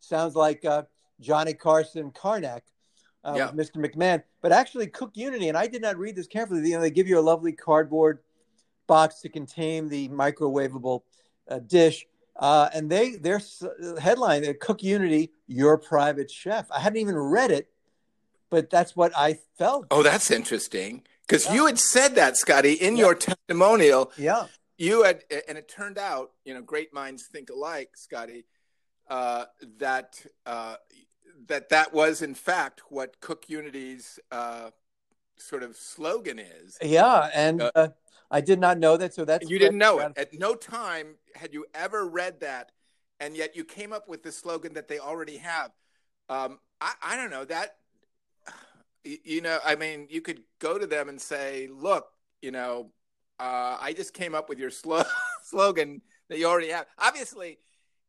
sounds 0.00 0.34
like 0.34 0.64
uh, 0.64 0.82
Johnny 1.20 1.54
Carson 1.54 2.10
Carnac, 2.10 2.64
uh, 3.24 3.34
yeah. 3.36 3.50
Mr. 3.52 3.76
McMahon, 3.76 4.22
but 4.42 4.52
actually 4.52 4.86
Cook 4.88 5.12
Unity. 5.14 5.48
And 5.48 5.56
I 5.56 5.66
did 5.66 5.82
not 5.82 5.96
read 5.96 6.16
this 6.16 6.26
carefully. 6.26 6.68
You 6.68 6.76
know, 6.76 6.80
they 6.80 6.90
give 6.90 7.08
you 7.08 7.18
a 7.18 7.20
lovely 7.20 7.52
cardboard 7.52 8.18
box 8.86 9.20
to 9.20 9.28
contain 9.28 9.88
the 9.88 10.08
microwavable 10.08 11.02
uh, 11.48 11.60
dish. 11.60 12.06
Uh, 12.36 12.68
and 12.74 12.90
they 12.90 13.14
their 13.14 13.40
headline, 14.00 14.44
Cook 14.60 14.82
Unity, 14.82 15.30
your 15.46 15.78
private 15.78 16.30
chef. 16.30 16.66
I 16.70 16.80
hadn't 16.80 16.98
even 16.98 17.16
read 17.16 17.52
it, 17.52 17.68
but 18.50 18.70
that's 18.70 18.96
what 18.96 19.12
I 19.16 19.38
felt. 19.56 19.86
Oh, 19.92 20.02
that's 20.02 20.32
interesting. 20.32 21.04
Because 21.26 21.46
yeah. 21.46 21.54
you 21.54 21.66
had 21.66 21.78
said 21.78 22.14
that, 22.16 22.36
Scotty, 22.36 22.74
in 22.74 22.96
yeah. 22.96 23.04
your 23.04 23.14
testimonial. 23.14 24.12
Yeah. 24.16 24.46
You 24.76 25.04
had, 25.04 25.22
and 25.48 25.56
it 25.56 25.68
turned 25.68 25.98
out, 25.98 26.32
you 26.44 26.52
know, 26.52 26.60
great 26.60 26.92
minds 26.92 27.26
think 27.30 27.48
alike, 27.48 27.90
Scotty, 27.94 28.44
uh, 29.08 29.44
that 29.78 30.24
uh, 30.46 30.76
that 31.46 31.68
that 31.68 31.92
was 31.92 32.22
in 32.22 32.34
fact 32.34 32.82
what 32.88 33.20
Cook 33.20 33.48
Unity's 33.48 34.18
uh, 34.30 34.70
sort 35.36 35.62
of 35.62 35.76
slogan 35.76 36.38
is. 36.38 36.78
Yeah, 36.82 37.30
and 37.34 37.62
uh, 37.62 37.70
uh, 37.74 37.88
I 38.30 38.40
did 38.40 38.58
not 38.58 38.78
know 38.78 38.96
that, 38.96 39.14
so 39.14 39.24
that's 39.24 39.48
you 39.48 39.58
didn't 39.58 39.78
know 39.78 39.98
it. 40.00 40.12
At 40.16 40.38
no 40.38 40.54
time 40.54 41.16
had 41.34 41.52
you 41.52 41.66
ever 41.74 42.06
read 42.06 42.40
that, 42.40 42.72
and 43.20 43.36
yet 43.36 43.54
you 43.54 43.64
came 43.64 43.92
up 43.92 44.08
with 44.08 44.22
the 44.22 44.32
slogan 44.32 44.74
that 44.74 44.88
they 44.88 44.98
already 44.98 45.38
have. 45.38 45.70
Um, 46.28 46.58
I, 46.80 46.94
I 47.02 47.16
don't 47.16 47.30
know 47.30 47.44
that 47.44 47.76
you 49.04 49.40
know, 49.40 49.58
I 49.64 49.76
mean, 49.76 50.06
you 50.10 50.20
could 50.20 50.40
go 50.58 50.78
to 50.78 50.86
them 50.86 51.08
and 51.08 51.20
say, 51.20 51.68
look, 51.70 52.06
you 52.40 52.50
know, 52.50 52.90
uh, 53.38 53.76
I 53.80 53.92
just 53.96 54.14
came 54.14 54.34
up 54.34 54.48
with 54.48 54.58
your 54.58 54.70
slo- 54.70 55.04
slogan 55.44 56.02
that 56.28 56.38
you 56.38 56.46
already 56.46 56.70
have. 56.70 56.86
Obviously, 56.98 57.58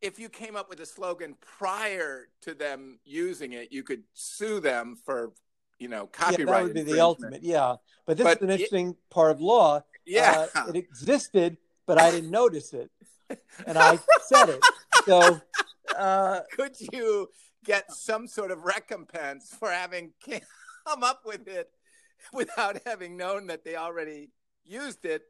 if 0.02 0.20
you 0.20 0.30
came 0.30 0.56
up 0.56 0.70
with 0.70 0.80
a 0.80 0.86
slogan 0.86 1.36
prior 1.42 2.28
to 2.42 2.54
them 2.54 3.00
using 3.04 3.54
it, 3.54 3.72
you 3.72 3.84
could 3.84 4.04
sue 4.14 4.60
them 4.60 4.98
for, 5.06 5.34
you 5.80 5.88
know, 5.88 6.08
copyright. 6.08 6.40
Yeah, 6.40 6.46
that 6.46 6.64
would 6.64 6.74
be 6.74 6.84
the 6.84 7.00
ultimate. 7.00 7.44
Yeah, 7.44 7.76
but 8.06 8.18
this 8.18 8.24
but 8.24 8.38
is 8.38 8.44
an 8.44 8.50
interesting 8.52 8.90
it, 8.90 9.10
part 9.10 9.32
of 9.32 9.42
law. 9.42 9.82
Yeah, 10.06 10.46
uh, 10.56 10.66
it 10.70 10.76
existed, 10.76 11.58
but 11.88 12.00
I 12.00 12.12
didn't 12.12 12.30
notice 12.30 12.74
it, 12.74 12.92
and 13.66 13.78
I 13.78 13.98
said 14.28 14.50
it. 14.50 14.64
So, 15.06 15.42
uh, 15.98 16.42
could 16.52 16.76
you 16.80 17.30
get 17.66 17.92
some 17.92 18.28
sort 18.28 18.52
of 18.52 18.64
recompense 18.64 19.56
for 19.60 19.72
having? 19.72 20.12
Come 20.86 21.04
up 21.04 21.22
with 21.26 21.48
it 21.48 21.70
without 22.34 22.80
having 22.86 23.18
known 23.18 23.48
that 23.48 23.64
they 23.64 23.76
already 23.76 24.30
used 24.64 25.06
it. 25.06 25.24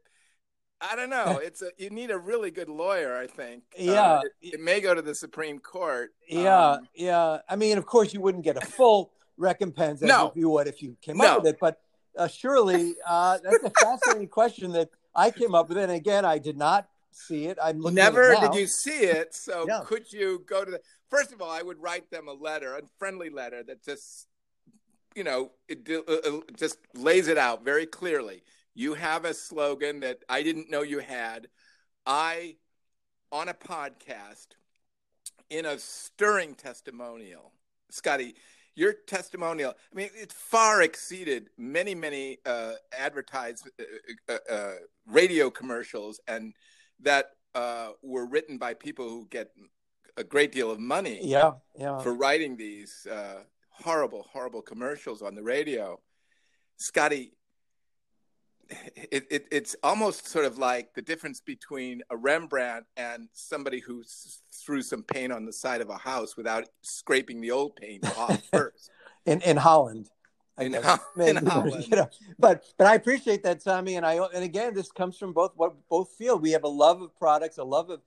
I 0.80 0.94
don't 0.94 1.10
know. 1.10 1.40
It's 1.42 1.62
a 1.62 1.70
you 1.78 1.90
need 1.90 2.10
a 2.10 2.18
really 2.18 2.50
good 2.50 2.68
lawyer, 2.68 3.16
I 3.16 3.26
think. 3.26 3.64
Uh, 3.78 3.82
yeah, 3.82 4.12
uh, 4.12 4.20
it, 4.40 4.54
it, 4.54 4.60
may 4.60 4.80
go 4.80 4.94
to 4.94 5.02
the 5.02 5.14
Supreme 5.14 5.58
Court. 5.58 6.10
Yeah, 6.28 6.72
um, 6.72 6.88
yeah. 6.94 7.38
I 7.48 7.56
mean, 7.56 7.78
of 7.78 7.86
course, 7.86 8.12
you 8.12 8.20
wouldn't 8.20 8.44
get 8.44 8.56
a 8.56 8.66
full 8.66 9.12
recompense 9.36 10.02
as 10.02 10.08
no. 10.08 10.32
you 10.34 10.50
would 10.50 10.66
if 10.66 10.82
you 10.82 10.96
came 11.00 11.18
no. 11.18 11.26
up 11.26 11.42
with 11.42 11.54
it, 11.54 11.58
but 11.60 11.80
uh, 12.16 12.28
surely 12.28 12.94
uh, 13.06 13.38
that's 13.42 13.64
a 13.64 13.70
fascinating 13.70 14.28
question 14.28 14.72
that 14.72 14.90
I 15.14 15.30
came 15.30 15.54
up 15.54 15.68
with. 15.68 15.78
And 15.78 15.92
again, 15.92 16.24
I 16.24 16.38
did 16.38 16.56
not 16.56 16.88
see 17.10 17.46
it. 17.46 17.58
I'm 17.62 17.80
never 17.94 18.36
did 18.40 18.54
you 18.54 18.66
see 18.66 19.04
it. 19.04 19.34
So 19.34 19.66
yeah. 19.66 19.80
could 19.84 20.12
you 20.12 20.44
go 20.46 20.64
to 20.64 20.70
the? 20.70 20.80
First 21.08 21.32
of 21.32 21.40
all, 21.40 21.50
I 21.50 21.62
would 21.62 21.80
write 21.80 22.10
them 22.10 22.28
a 22.28 22.32
letter, 22.32 22.74
a 22.74 22.82
friendly 22.98 23.30
letter 23.30 23.62
that 23.62 23.84
just 23.84 24.26
you 25.16 25.24
know, 25.24 25.50
it, 25.66 25.80
it 25.88 26.56
just 26.56 26.78
lays 26.94 27.26
it 27.26 27.38
out 27.38 27.64
very 27.64 27.86
clearly. 27.86 28.42
You 28.74 28.94
have 28.94 29.24
a 29.24 29.32
slogan 29.32 30.00
that 30.00 30.18
I 30.28 30.42
didn't 30.42 30.70
know 30.70 30.82
you 30.82 30.98
had. 30.98 31.48
I, 32.04 32.56
on 33.32 33.48
a 33.48 33.54
podcast, 33.54 34.48
in 35.48 35.64
a 35.64 35.78
stirring 35.78 36.54
testimonial, 36.54 37.52
Scotty, 37.90 38.34
your 38.74 38.92
testimonial, 38.92 39.72
I 39.90 39.96
mean, 39.96 40.10
it 40.14 40.32
far 40.32 40.82
exceeded 40.82 41.48
many, 41.56 41.94
many 41.94 42.38
uh, 42.44 42.72
advertised 42.96 43.70
uh, 43.80 44.32
uh, 44.34 44.52
uh, 44.52 44.72
radio 45.06 45.50
commercials 45.50 46.20
and 46.28 46.52
that 47.00 47.30
uh, 47.54 47.88
were 48.02 48.26
written 48.26 48.58
by 48.58 48.74
people 48.74 49.08
who 49.08 49.26
get 49.30 49.50
a 50.18 50.24
great 50.24 50.52
deal 50.52 50.70
of 50.70 50.78
money 50.78 51.20
yeah, 51.22 51.52
yeah. 51.78 51.98
for 52.00 52.12
writing 52.12 52.56
these 52.56 53.06
uh, 53.10 53.40
horrible, 53.82 54.26
horrible 54.32 54.62
commercials 54.62 55.22
on 55.22 55.34
the 55.34 55.42
radio. 55.42 56.00
Scotty, 56.76 57.32
it, 58.68 59.26
it, 59.30 59.46
it's 59.52 59.76
almost 59.82 60.26
sort 60.28 60.44
of 60.44 60.58
like 60.58 60.92
the 60.94 61.02
difference 61.02 61.40
between 61.40 62.02
a 62.10 62.16
Rembrandt 62.16 62.84
and 62.96 63.28
somebody 63.32 63.80
who 63.80 64.00
s- 64.02 64.42
threw 64.52 64.82
some 64.82 65.02
paint 65.02 65.32
on 65.32 65.46
the 65.46 65.52
side 65.52 65.80
of 65.80 65.88
a 65.88 65.96
house 65.96 66.36
without 66.36 66.68
scraping 66.82 67.40
the 67.40 67.50
old 67.52 67.76
paint 67.76 68.04
off 68.18 68.42
first. 68.52 68.90
in 69.24 69.40
in 69.42 69.56
Holland. 69.56 70.10
I 70.58 70.64
In. 70.64 70.72
Ho- 70.72 70.96
in 71.22 71.36
Holland. 71.46 71.86
you 71.88 71.96
know, 71.96 72.08
but 72.38 72.64
but 72.76 72.86
I 72.86 72.94
appreciate 72.94 73.42
that, 73.44 73.62
Tommy. 73.62 73.96
And 73.96 74.04
I 74.04 74.14
and 74.34 74.42
again, 74.42 74.74
this 74.74 74.90
comes 74.90 75.16
from 75.16 75.32
both 75.32 75.52
what 75.56 75.74
both 75.88 76.10
feel. 76.18 76.38
We 76.38 76.50
have 76.52 76.64
a 76.64 76.68
love 76.68 77.00
of 77.02 77.16
products, 77.16 77.58
a 77.58 77.64
love 77.64 77.90
of 77.90 78.00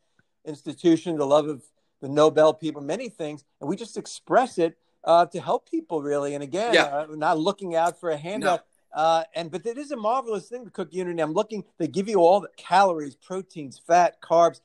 institutions, 0.46 1.20
a 1.20 1.26
love 1.26 1.48
of 1.48 1.64
the 2.02 2.10
Nobel 2.10 2.54
people, 2.54 2.82
many 2.82 3.10
things, 3.10 3.44
and 3.62 3.70
we 3.70 3.76
just 3.76 3.98
express 3.98 4.58
it 4.58 4.78
uh, 5.04 5.26
to 5.28 5.40
help 5.40 5.70
people, 5.70 6.02
really. 6.02 6.34
And 6.34 6.44
again, 6.44 6.74
Yeah. 6.74 6.84
uh, 6.84 7.08
not 7.10 7.40
looking 7.40 7.76
out 7.76 8.00
for 8.00 8.10
a 8.12 8.18
handout. 8.18 8.66
Uh, 8.92 9.24
and 9.36 9.52
but 9.52 9.66
it 9.66 9.78
is 9.78 9.92
a 9.92 9.96
marvelous 9.96 10.50
thing 10.50 10.66
to 10.66 10.72
cook 10.72 10.92
unity. 10.92 11.22
I'm 11.22 11.34
looking; 11.34 11.64
they 11.78 11.88
give 11.88 12.10
you 12.10 12.18
all 12.18 12.40
the 12.42 12.50
calories, 12.58 13.16
proteins, 13.16 13.78
fat, 13.78 14.20
carbs, 14.20 14.62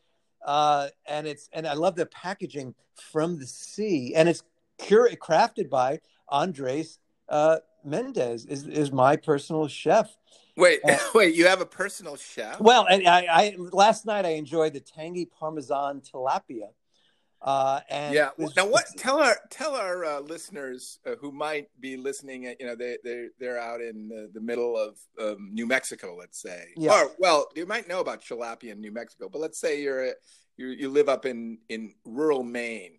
uh, 0.46 0.88
and 1.06 1.26
it's 1.26 1.50
and 1.52 1.66
I 1.66 1.74
love 1.74 1.94
the 1.94 2.06
packaging 2.06 2.74
from 3.12 3.38
the 3.38 3.46
sea, 3.46 4.14
and 4.14 4.26
it's 4.26 4.42
cure 4.78 5.10
crafted 5.16 5.68
by 5.68 6.00
Andres 6.30 6.98
uh, 7.28 7.58
Mendez 7.84 8.46
is 8.46 8.66
is 8.66 8.90
my 8.90 9.16
personal 9.16 9.68
chef. 9.68 10.16
Wait, 10.56 10.80
wait, 11.14 11.34
you 11.34 11.46
have 11.46 11.60
a 11.60 11.66
personal 11.66 12.16
chef? 12.16 12.60
Well, 12.60 12.86
and 12.88 13.06
I, 13.06 13.26
I 13.28 13.56
last 13.58 14.06
night 14.06 14.24
I 14.24 14.30
enjoyed 14.30 14.72
the 14.72 14.80
tangy 14.80 15.26
Parmesan 15.26 16.00
tilapia. 16.00 16.68
Uh, 17.44 17.80
and 17.90 18.14
yeah. 18.14 18.30
was- 18.38 18.56
Now, 18.56 18.66
what? 18.66 18.86
Tell 18.96 19.20
our 19.20 19.36
tell 19.50 19.74
our 19.76 20.02
uh, 20.04 20.20
listeners 20.20 20.98
uh, 21.06 21.14
who 21.20 21.30
might 21.30 21.68
be 21.78 21.98
listening. 21.98 22.46
uh, 22.46 22.54
You 22.58 22.66
know, 22.66 22.74
they 22.74 22.96
they 23.04 23.28
they're 23.38 23.60
out 23.60 23.82
in 23.82 24.08
the, 24.08 24.30
the 24.32 24.40
middle 24.40 24.78
of 24.78 24.98
um, 25.20 25.50
New 25.52 25.66
Mexico, 25.66 26.16
let's 26.18 26.40
say. 26.40 26.68
Yeah. 26.74 26.92
Or 27.02 27.10
well, 27.18 27.48
you 27.54 27.66
might 27.66 27.86
know 27.86 28.00
about 28.00 28.22
tilapia 28.24 28.72
in 28.72 28.80
New 28.80 28.92
Mexico, 28.92 29.28
but 29.28 29.40
let's 29.42 29.58
say 29.60 29.82
you're 29.82 30.06
a, 30.06 30.12
you 30.56 30.68
you 30.68 30.88
live 30.88 31.10
up 31.10 31.26
in 31.26 31.58
in 31.68 31.94
rural 32.06 32.42
Maine. 32.42 32.98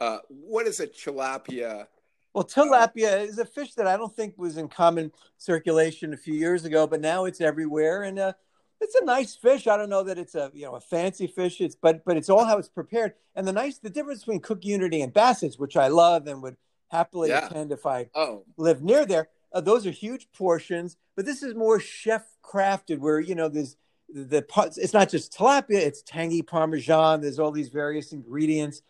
Uh, 0.00 0.18
what 0.28 0.66
is 0.66 0.80
a 0.80 0.88
tilapia? 0.88 1.86
Well, 2.34 2.44
tilapia 2.44 3.24
is 3.24 3.38
a 3.38 3.44
fish 3.44 3.74
that 3.74 3.86
I 3.86 3.96
don't 3.96 4.14
think 4.16 4.36
was 4.38 4.56
in 4.56 4.66
common 4.68 5.12
circulation 5.36 6.14
a 6.14 6.16
few 6.16 6.34
years 6.34 6.64
ago, 6.64 6.88
but 6.88 7.00
now 7.00 7.26
it's 7.26 7.40
everywhere, 7.40 8.02
and 8.02 8.18
uh, 8.18 8.32
it's 8.82 8.94
a 8.94 9.04
nice 9.04 9.34
fish. 9.34 9.66
I 9.66 9.76
don't 9.76 9.88
know 9.90 10.02
that 10.02 10.18
it's 10.18 10.34
a 10.34 10.50
you 10.54 10.64
know 10.66 10.74
a 10.74 10.80
fancy 10.80 11.26
fish, 11.26 11.60
it's 11.60 11.74
but 11.74 12.04
but 12.04 12.16
it's 12.16 12.28
all 12.30 12.44
how 12.44 12.58
it's 12.58 12.68
prepared. 12.68 13.14
And 13.34 13.46
the 13.46 13.52
nice 13.52 13.78
the 13.78 13.90
difference 13.90 14.20
between 14.20 14.40
Cook 14.40 14.64
Unity 14.64 15.02
and 15.02 15.12
Bassett's, 15.12 15.58
which 15.58 15.76
I 15.76 15.88
love 15.88 16.26
and 16.26 16.42
would 16.42 16.56
happily 16.90 17.30
Yeah. 17.30 17.46
attend 17.46 17.72
if 17.72 17.86
I 17.86 18.08
Oh, 18.14 18.44
live 18.56 18.82
near 18.82 19.06
there. 19.06 19.28
Uh, 19.52 19.60
those 19.60 19.86
are 19.86 19.90
huge 19.90 20.28
portions, 20.32 20.96
but 21.16 21.24
this 21.26 21.42
is 21.42 21.54
more 21.54 21.78
chef 21.78 22.24
crafted, 22.42 22.98
where 22.98 23.20
you 23.20 23.34
know 23.34 23.48
there's 23.48 23.76
the 24.12 24.42
parts. 24.42 24.78
It's 24.78 24.92
not 24.92 25.08
just 25.10 25.32
tilapia; 25.36 25.78
it's 25.78 26.02
tangy 26.02 26.42
parmesan. 26.42 27.20
There's 27.20 27.38
all 27.38 27.50
these 27.52 27.68
various 27.68 28.12
ingredients, 28.12 28.82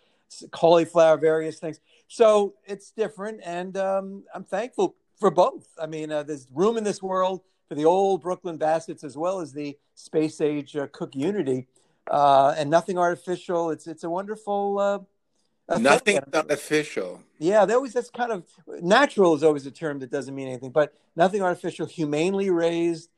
cauliflower, 0.50 1.16
various 1.18 1.58
things. 1.58 1.80
So 2.08 2.54
it's 2.66 2.90
different, 2.90 3.40
and 3.44 3.76
um, 3.76 4.25
I'm 4.34 4.44
thankful 4.44 4.96
for 5.18 5.30
both. 5.30 5.66
I 5.80 5.87
mean, 5.87 6.11
uh, 6.11 6.22
there's 6.25 6.46
room 6.52 6.76
in 6.76 6.84
this 6.84 7.02
world 7.02 7.42
for 7.73 7.76
the 7.76 7.87
old 7.87 8.21
Brooklyn 8.21 8.59
Bassett's 8.59 9.02
as 9.02 9.17
well 9.17 9.41
as 9.41 9.55
the 9.55 9.79
space 9.95 10.43
age 10.43 10.76
uh, 10.76 10.88
Cook 10.93 11.17
Unity, 11.17 11.69
uh, 12.11 12.55
and 12.59 12.69
nothing 12.69 12.99
artificial. 12.99 13.71
It's 13.71 13.87
it's 13.87 14.05
a 14.05 14.11
wonderful. 14.11 14.79
Uh, 14.79 15.79
nothing 15.79 16.19
artificial. 16.35 17.23
Yeah, 17.38 17.64
they 17.64 17.73
always 17.73 17.95
that's 17.95 18.11
kind 18.11 18.31
of 18.31 18.45
natural 18.83 19.35
is 19.35 19.43
always 19.43 19.64
a 19.64 19.71
term 19.71 20.00
that 20.00 20.11
doesn't 20.11 20.35
mean 20.35 20.49
anything, 20.49 20.71
but 20.71 20.93
nothing 21.17 21.41
artificial, 21.41 21.87
humanely 21.87 22.50
raised, 22.50 23.09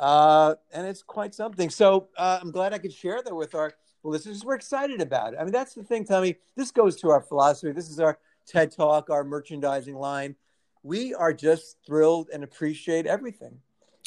uh, 0.00 0.56
and 0.72 0.88
it's 0.88 1.04
quite 1.04 1.32
something. 1.32 1.70
So 1.70 2.08
uh, 2.18 2.40
I'm 2.42 2.50
glad 2.50 2.74
I 2.74 2.78
could 2.78 2.92
share 2.92 3.22
that 3.22 3.32
with 3.32 3.54
our 3.54 3.74
listeners. 4.02 4.44
We're 4.44 4.56
excited 4.56 5.02
about 5.02 5.34
it. 5.34 5.36
I 5.38 5.44
mean, 5.44 5.52
that's 5.52 5.74
the 5.74 5.84
thing, 5.84 6.04
Tommy. 6.04 6.34
This 6.56 6.72
goes 6.72 6.96
to 6.96 7.10
our 7.10 7.20
philosophy. 7.20 7.70
This 7.70 7.88
is 7.88 8.00
our 8.00 8.18
TED 8.44 8.72
Talk, 8.72 9.08
our 9.08 9.22
merchandising 9.22 9.94
line. 9.94 10.34
We 10.82 11.14
are 11.14 11.32
just 11.32 11.76
thrilled 11.86 12.30
and 12.34 12.42
appreciate 12.42 13.06
everything. 13.06 13.60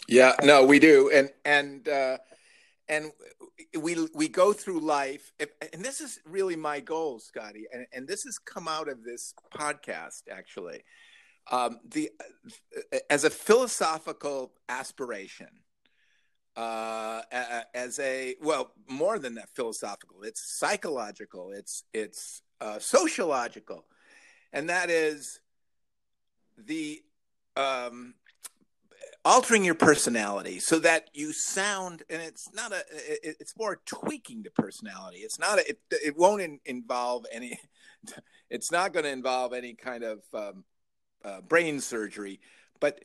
Yeah, 0.07 0.33
no, 0.43 0.65
we 0.65 0.79
do, 0.79 1.11
and 1.13 1.29
and 1.43 1.87
uh, 1.87 2.17
and 2.87 3.11
we 3.79 4.07
we 4.13 4.29
go 4.29 4.53
through 4.53 4.79
life, 4.79 5.31
and 5.73 5.83
this 5.83 5.99
is 5.99 6.19
really 6.25 6.55
my 6.55 6.79
goal, 6.79 7.19
Scotty, 7.19 7.65
and 7.73 7.85
and 7.91 8.07
this 8.07 8.23
has 8.23 8.39
come 8.39 8.67
out 8.67 8.87
of 8.87 9.03
this 9.03 9.33
podcast 9.53 10.23
actually. 10.31 10.83
Um, 11.49 11.79
the 11.87 12.11
as 13.09 13.23
a 13.23 13.29
philosophical 13.29 14.51
aspiration, 14.69 15.49
uh, 16.55 17.21
as 17.73 17.99
a 17.99 18.35
well, 18.41 18.71
more 18.89 19.19
than 19.19 19.35
that, 19.35 19.49
philosophical. 19.49 20.23
It's 20.23 20.57
psychological. 20.57 21.51
It's 21.51 21.83
it's 21.93 22.41
uh, 22.59 22.79
sociological, 22.79 23.85
and 24.53 24.69
that 24.69 24.89
is 24.89 25.39
the 26.57 27.01
um, 27.55 28.15
altering 29.27 29.65
your 29.65 29.75
personality 29.75 30.57
so 30.57 30.79
that 30.79 31.09
you 31.13 31.33
sound 31.33 32.01
and 32.09 32.21
it's 32.21 32.49
not 32.53 32.71
a 32.71 32.79
it, 32.89 33.35
it's 33.41 33.57
more 33.57 33.81
tweaking 33.85 34.41
the 34.41 34.49
personality 34.51 35.17
it's 35.17 35.37
not 35.37 35.59
a, 35.59 35.69
it, 35.69 35.79
it 35.91 36.17
won't 36.17 36.41
in, 36.41 36.59
involve 36.65 37.25
any 37.29 37.59
it's 38.49 38.71
not 38.71 38.93
going 38.93 39.03
to 39.03 39.11
involve 39.11 39.51
any 39.51 39.73
kind 39.73 40.03
of 40.05 40.19
um, 40.33 40.63
uh, 41.25 41.41
brain 41.41 41.81
surgery 41.81 42.39
but 42.79 43.03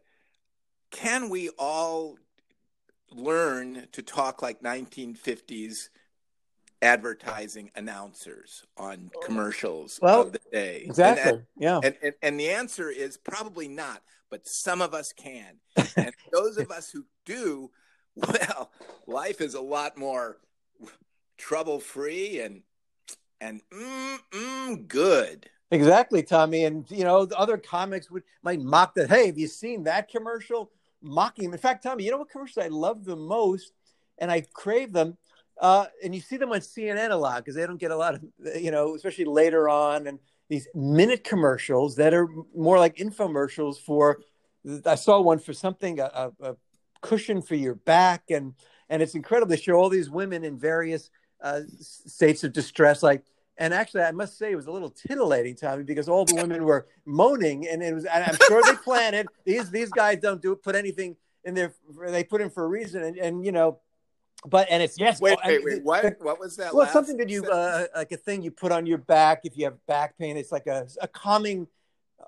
can 0.92 1.28
we 1.28 1.48
all 1.58 2.16
learn 3.10 3.88
to 3.90 4.00
talk 4.00 4.42
like 4.42 4.62
1950s 4.62 5.88
advertising 6.82 7.70
announcers 7.74 8.64
on 8.76 9.10
commercials 9.24 9.98
Well, 10.00 10.22
of 10.22 10.32
the 10.32 10.40
day 10.52 10.82
Exactly. 10.86 11.32
and, 11.32 11.42
yeah. 11.58 11.80
and, 11.82 11.96
and 12.00 12.14
and 12.22 12.38
the 12.40 12.50
answer 12.50 12.90
is 12.90 13.16
probably 13.16 13.68
not, 13.68 14.02
but 14.32 14.48
some 14.48 14.80
of 14.80 14.94
us 14.94 15.12
can. 15.12 15.58
And 15.96 16.14
those 16.32 16.56
of 16.56 16.70
us 16.70 16.90
who 16.90 17.04
do, 17.26 17.70
well, 18.16 18.72
life 19.06 19.42
is 19.42 19.54
a 19.54 19.60
lot 19.60 19.98
more 19.98 20.38
trouble 21.36 21.78
free 21.78 22.40
and 22.40 22.62
and 23.42 23.60
mm, 23.70 24.18
mm, 24.30 24.88
good. 24.88 25.50
Exactly, 25.70 26.22
Tommy. 26.22 26.64
And 26.64 26.90
you 26.90 27.04
know, 27.04 27.26
the 27.26 27.38
other 27.38 27.58
comics 27.58 28.10
would 28.10 28.22
might 28.42 28.60
mock 28.60 28.94
that. 28.94 29.10
Hey, 29.10 29.26
have 29.26 29.38
you 29.38 29.48
seen 29.48 29.84
that 29.84 30.08
commercial? 30.08 30.70
Mocking 31.02 31.44
him. 31.44 31.52
In 31.52 31.58
fact, 31.58 31.82
Tommy, 31.82 32.04
you 32.04 32.10
know 32.10 32.18
what 32.18 32.30
commercials 32.30 32.64
I 32.64 32.68
love 32.68 33.04
the 33.04 33.16
most, 33.16 33.72
and 34.18 34.30
I 34.30 34.40
crave 34.54 34.92
them. 34.92 35.18
Uh, 35.60 35.86
and 36.02 36.14
you 36.14 36.22
see 36.22 36.38
them 36.38 36.52
on 36.52 36.60
CNN 36.60 37.10
a 37.10 37.16
lot 37.16 37.38
because 37.38 37.54
they 37.54 37.66
don't 37.66 37.78
get 37.78 37.90
a 37.90 37.96
lot 37.96 38.14
of, 38.14 38.22
you 38.56 38.70
know, 38.70 38.94
especially 38.94 39.26
later 39.26 39.68
on, 39.68 40.06
and 40.06 40.18
these 40.52 40.68
minute 40.74 41.24
commercials 41.24 41.96
that 41.96 42.12
are 42.12 42.28
more 42.54 42.78
like 42.78 42.96
infomercials 42.96 43.78
for. 43.78 44.20
I 44.84 44.96
saw 44.96 45.18
one 45.18 45.38
for 45.38 45.54
something 45.54 45.98
a, 45.98 46.30
a, 46.40 46.56
cushion 47.00 47.40
for 47.40 47.54
your 47.54 47.74
back, 47.74 48.24
and 48.30 48.52
and 48.90 49.00
it's 49.02 49.14
incredible. 49.14 49.48
They 49.48 49.56
show 49.56 49.72
all 49.72 49.88
these 49.88 50.10
women 50.10 50.44
in 50.44 50.58
various 50.58 51.08
uh, 51.40 51.62
states 51.80 52.44
of 52.44 52.52
distress, 52.52 53.02
like 53.02 53.24
and 53.56 53.72
actually, 53.72 54.02
I 54.02 54.12
must 54.12 54.36
say 54.36 54.52
it 54.52 54.56
was 54.56 54.66
a 54.66 54.70
little 54.70 54.90
titillating, 54.90 55.56
Tommy, 55.56 55.84
because 55.84 56.06
all 56.06 56.26
the 56.26 56.34
women 56.34 56.64
were 56.64 56.86
moaning, 57.06 57.66
and 57.66 57.82
it 57.82 57.94
was. 57.94 58.04
And 58.04 58.22
I'm 58.22 58.36
sure 58.46 58.62
they 58.62 58.76
planned 58.76 59.16
it. 59.16 59.28
These 59.46 59.70
these 59.70 59.88
guys 59.88 60.18
don't 60.20 60.42
do 60.42 60.54
put 60.54 60.74
anything 60.74 61.16
in 61.44 61.54
there. 61.54 61.72
They 62.08 62.24
put 62.24 62.42
in 62.42 62.50
for 62.50 62.64
a 62.64 62.68
reason, 62.68 63.02
and, 63.02 63.16
and 63.16 63.44
you 63.44 63.52
know, 63.52 63.80
but 64.46 64.66
and 64.70 64.82
it's 64.82 64.98
yes. 64.98 65.20
Wait, 65.20 65.38
wait, 65.44 65.64
wait. 65.64 65.84
What? 65.84 66.16
What 66.20 66.40
was 66.40 66.56
that? 66.56 66.74
Well, 66.74 66.84
last 66.84 66.92
something 66.92 67.16
that 67.18 67.28
you 67.28 67.44
uh, 67.44 67.86
like 67.94 68.12
a 68.12 68.16
thing 68.16 68.42
you 68.42 68.50
put 68.50 68.72
on 68.72 68.86
your 68.86 68.98
back 68.98 69.42
if 69.44 69.56
you 69.56 69.64
have 69.64 69.84
back 69.86 70.18
pain. 70.18 70.36
It's 70.36 70.52
like 70.52 70.66
a 70.66 70.86
a 71.00 71.08
calming 71.08 71.66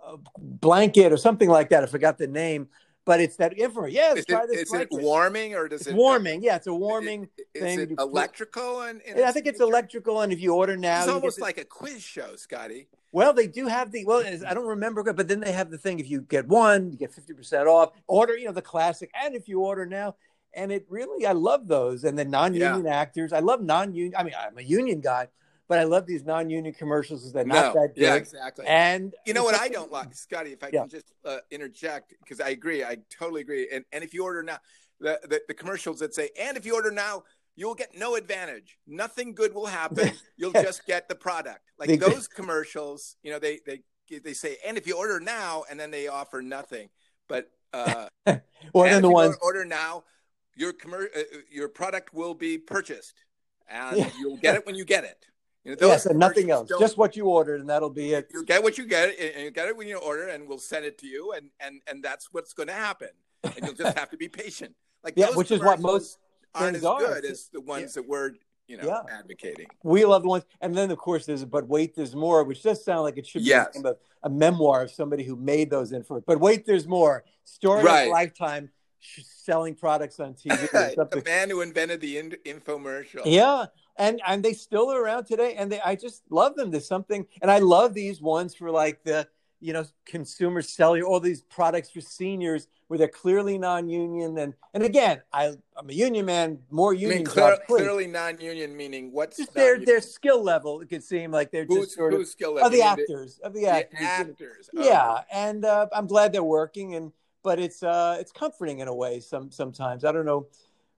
uh, 0.06 0.16
blanket 0.38 1.12
or 1.12 1.16
something 1.16 1.48
like 1.48 1.70
that. 1.70 1.82
I 1.82 1.86
forgot 1.86 2.18
the 2.18 2.26
name, 2.26 2.68
but 3.04 3.20
it's 3.20 3.36
that 3.36 3.52
infrared. 3.54 3.92
Yeah, 3.92 4.14
Is 4.14 4.26
try 4.26 4.44
it, 4.44 4.50
this. 4.50 4.72
is 4.72 4.72
it 4.72 4.88
warming 4.90 5.54
or 5.54 5.68
does 5.68 5.82
It's 5.82 5.90
it 5.90 5.96
warming. 5.96 6.42
Yeah, 6.42 6.56
it's 6.56 6.66
a 6.66 6.74
warming. 6.74 7.28
Is 7.52 7.62
thing 7.62 7.80
it 7.80 7.90
electrical? 7.98 8.82
And, 8.82 9.02
and 9.06 9.20
I 9.24 9.32
think 9.32 9.46
it's 9.46 9.60
electrical, 9.60 10.20
and 10.20 10.32
if 10.32 10.40
you 10.40 10.54
order 10.54 10.76
now, 10.76 11.00
It's 11.00 11.08
almost 11.08 11.40
like 11.40 11.58
a 11.58 11.64
quiz 11.64 12.02
show, 12.02 12.36
Scotty. 12.36 12.88
Well, 13.12 13.32
they 13.32 13.46
do 13.46 13.68
have 13.68 13.92
the 13.92 14.04
well. 14.04 14.24
I 14.26 14.54
don't 14.54 14.66
remember, 14.66 15.02
but 15.12 15.28
then 15.28 15.40
they 15.40 15.52
have 15.52 15.70
the 15.70 15.78
thing: 15.78 16.00
if 16.00 16.10
you 16.10 16.22
get 16.22 16.48
one, 16.48 16.90
you 16.90 16.98
get 16.98 17.12
fifty 17.12 17.32
percent 17.32 17.68
off. 17.68 17.90
Order, 18.08 18.36
you 18.36 18.46
know, 18.46 18.52
the 18.52 18.62
classic, 18.62 19.10
and 19.14 19.36
if 19.36 19.48
you 19.48 19.60
order 19.60 19.86
now, 19.86 20.16
and 20.56 20.72
it 20.72 20.86
really, 20.88 21.26
I 21.26 21.32
love 21.32 21.66
those. 21.66 22.04
And 22.04 22.18
the 22.18 22.24
non-union 22.24 22.86
actors, 22.86 23.32
I 23.32 23.40
love 23.40 23.62
non-union. 23.62 24.14
I 24.16 24.22
mean, 24.22 24.34
I'm 24.38 24.56
a 24.58 24.62
union 24.62 25.00
guy, 25.00 25.28
but 25.68 25.78
I 25.78 25.84
love 25.84 26.06
these 26.06 26.24
non-union 26.24 26.74
commercials. 26.74 27.32
They're 27.32 27.44
not 27.44 27.74
no, 27.74 27.80
that 27.82 27.94
good. 27.94 28.02
yeah, 28.02 28.14
exactly. 28.14 28.66
And 28.66 29.14
You 29.26 29.34
know 29.34 29.44
what 29.44 29.54
I 29.54 29.68
don't 29.68 29.90
like, 29.92 30.14
Scotty? 30.14 30.52
If 30.52 30.62
I 30.62 30.70
Yeah. 30.72 30.80
can 30.80 30.90
just 30.90 31.12
uh, 31.24 31.38
interject, 31.50 32.14
because 32.22 32.40
I 32.40 32.50
agree, 32.50 32.84
I 32.84 32.98
totally 33.10 33.40
agree. 33.40 33.68
And 33.72 33.84
and 33.92 34.04
if 34.04 34.14
you 34.14 34.24
order 34.24 34.42
now, 34.42 34.58
the, 35.00 35.20
the 35.24 35.40
the 35.48 35.54
commercials 35.54 35.98
that 36.00 36.14
say, 36.14 36.30
and 36.40 36.56
if 36.56 36.64
you 36.64 36.74
order 36.74 36.90
now, 36.90 37.24
you'll 37.56 37.74
get 37.74 37.96
no 37.96 38.16
advantage. 38.16 38.78
Nothing 38.86 39.34
good 39.34 39.54
will 39.54 39.66
happen. 39.66 40.10
You'll 40.36 40.52
just 40.52 40.86
get 40.86 41.08
the 41.08 41.14
product. 41.14 41.60
Like 41.78 42.00
those 42.00 42.26
commercials, 42.26 43.16
you 43.22 43.30
know, 43.30 43.38
they 43.38 43.60
they 43.66 43.82
they 44.18 44.32
say, 44.34 44.58
and 44.66 44.76
if 44.76 44.86
you 44.86 44.96
order 44.96 45.20
now, 45.20 45.64
and 45.70 45.78
then 45.78 45.90
they 45.90 46.08
offer 46.08 46.42
nothing. 46.42 46.88
But 47.28 47.50
Uh, 47.72 48.08
well, 48.26 48.84
and 48.84 48.92
then 48.92 48.96
if 48.96 49.02
the 49.02 49.08
you 49.08 49.14
ones 49.14 49.36
order 49.42 49.64
now, 49.64 50.04
your 50.56 50.72
commer- 50.72 51.14
uh, 51.16 51.22
your 51.50 51.68
product 51.68 52.12
will 52.14 52.34
be 52.34 52.58
purchased, 52.58 53.14
and 53.68 53.96
Yeah. 53.98 54.10
you'll 54.18 54.36
get 54.36 54.54
it 54.54 54.66
when 54.66 54.74
you 54.74 54.84
get 54.84 55.04
it. 55.04 55.26
You 55.64 55.76
know, 55.76 55.88
yes, 55.88 56.04
and 56.04 56.18
nothing 56.18 56.50
else, 56.50 56.68
just 56.78 56.98
what 56.98 57.16
you 57.16 57.24
ordered, 57.26 57.60
and 57.60 57.70
that'll 57.70 57.88
be 57.88 58.12
it. 58.12 58.30
you 58.34 58.44
get 58.44 58.62
what 58.62 58.76
you 58.76 58.84
get, 58.86 59.18
and 59.18 59.44
you 59.44 59.50
get 59.50 59.66
it 59.68 59.76
when 59.76 59.88
you 59.88 59.96
order, 59.96 60.28
and 60.28 60.46
we'll 60.46 60.58
send 60.58 60.84
it 60.84 60.98
to 60.98 61.06
you, 61.06 61.32
and 61.32 61.50
and 61.60 61.80
and 61.86 62.02
that's 62.04 62.32
what's 62.32 62.52
going 62.52 62.66
to 62.68 62.74
happen. 62.74 63.08
And 63.42 63.54
you'll 63.62 63.74
just 63.74 63.96
have 63.98 64.10
to 64.10 64.16
be 64.18 64.28
patient. 64.28 64.74
Like 65.02 65.14
Yeah, 65.16 65.30
which 65.34 65.50
is 65.50 65.60
what 65.60 65.80
most 65.80 66.18
aren't 66.54 66.76
as 66.76 66.84
are. 66.84 66.98
good 66.98 67.24
as 67.24 67.48
the 67.48 67.60
ones 67.62 67.94
that 67.94 68.06
we're 68.06 68.32
you 68.68 68.76
know 68.76 68.84
Yeah. 68.86 69.02
advocating. 69.18 69.66
We 69.82 70.04
love 70.04 70.22
the 70.22 70.28
ones, 70.28 70.44
and 70.60 70.74
then 70.76 70.90
of 70.90 70.98
course 70.98 71.24
there's 71.24 71.44
but 71.46 71.66
wait, 71.66 71.94
there's 71.94 72.14
more, 72.14 72.44
which 72.44 72.62
does 72.62 72.84
sound 72.84 73.00
like 73.02 73.16
it 73.16 73.26
should 73.26 73.42
be 73.42 73.48
Yes. 73.48 73.74
of 73.82 73.96
a 74.22 74.28
memoir 74.28 74.82
of 74.82 74.90
somebody 74.90 75.24
who 75.24 75.34
made 75.36 75.70
those 75.70 75.92
info. 75.92 76.20
But 76.20 76.40
wait, 76.40 76.66
there's 76.66 76.86
more. 76.86 77.24
Story 77.44 77.82
Right. 77.84 78.02
of 78.02 78.08
a 78.08 78.12
lifetime 78.12 78.70
selling 79.22 79.74
products 79.74 80.20
on 80.20 80.34
TV. 80.34 80.70
the 81.10 81.22
man 81.24 81.50
who 81.50 81.60
invented 81.60 82.00
the 82.00 82.18
in- 82.18 82.36
infomercial. 82.44 83.22
Yeah, 83.24 83.66
and 83.96 84.20
and 84.26 84.42
they 84.42 84.52
still 84.52 84.90
are 84.90 85.00
around 85.00 85.24
today, 85.26 85.54
and 85.54 85.70
they 85.70 85.80
I 85.80 85.94
just 85.94 86.22
love 86.30 86.56
them. 86.56 86.70
There's 86.70 86.86
something, 86.88 87.26
and 87.42 87.50
I 87.50 87.58
love 87.58 87.94
these 87.94 88.20
ones 88.20 88.54
for 88.54 88.70
like 88.70 89.04
the 89.04 89.28
you 89.60 89.72
know 89.72 89.84
consumer 90.04 90.62
selling 90.62 91.02
all 91.02 91.20
these 91.20 91.42
products 91.42 91.90
for 91.90 92.00
seniors 92.00 92.68
where 92.88 92.98
they're 92.98 93.08
clearly 93.08 93.56
non-union, 93.56 94.36
and 94.38 94.54
and 94.74 94.82
again, 94.82 95.22
I 95.32 95.54
I'm 95.76 95.88
a 95.88 95.92
union 95.92 96.26
man, 96.26 96.58
more 96.70 96.92
I 96.92 96.98
union 96.98 97.18
mean, 97.18 97.26
clear, 97.26 97.58
clearly 97.66 98.06
non-union 98.06 98.76
meaning 98.76 99.12
what's 99.12 99.38
Just 99.38 99.54
their 99.54 99.78
their 99.78 100.00
skill 100.00 100.42
level. 100.42 100.80
It 100.80 100.88
could 100.88 101.02
seem 101.02 101.30
like 101.30 101.50
they're 101.50 101.64
who's, 101.64 101.86
just 101.86 101.96
sort 101.96 102.14
of 102.14 102.26
skill 102.26 102.58
of 102.58 102.72
the 102.72 102.82
actors 102.82 103.38
of 103.42 103.54
the 103.54 103.60
The 103.62 103.68
actors. 103.68 104.00
actors. 104.00 104.70
Oh, 104.76 104.84
Yeah, 104.84 105.20
and 105.32 105.64
uh, 105.64 105.86
I'm 105.92 106.06
glad 106.06 106.32
they're 106.32 106.42
working, 106.44 106.94
and 106.94 107.12
but 107.44 107.60
it's 107.60 107.82
uh, 107.84 108.16
it's 108.18 108.32
comforting 108.32 108.80
in 108.80 108.88
a 108.88 108.94
way. 108.94 109.20
Some 109.20 109.52
sometimes 109.52 110.04
I 110.04 110.10
don't 110.10 110.26
know 110.26 110.48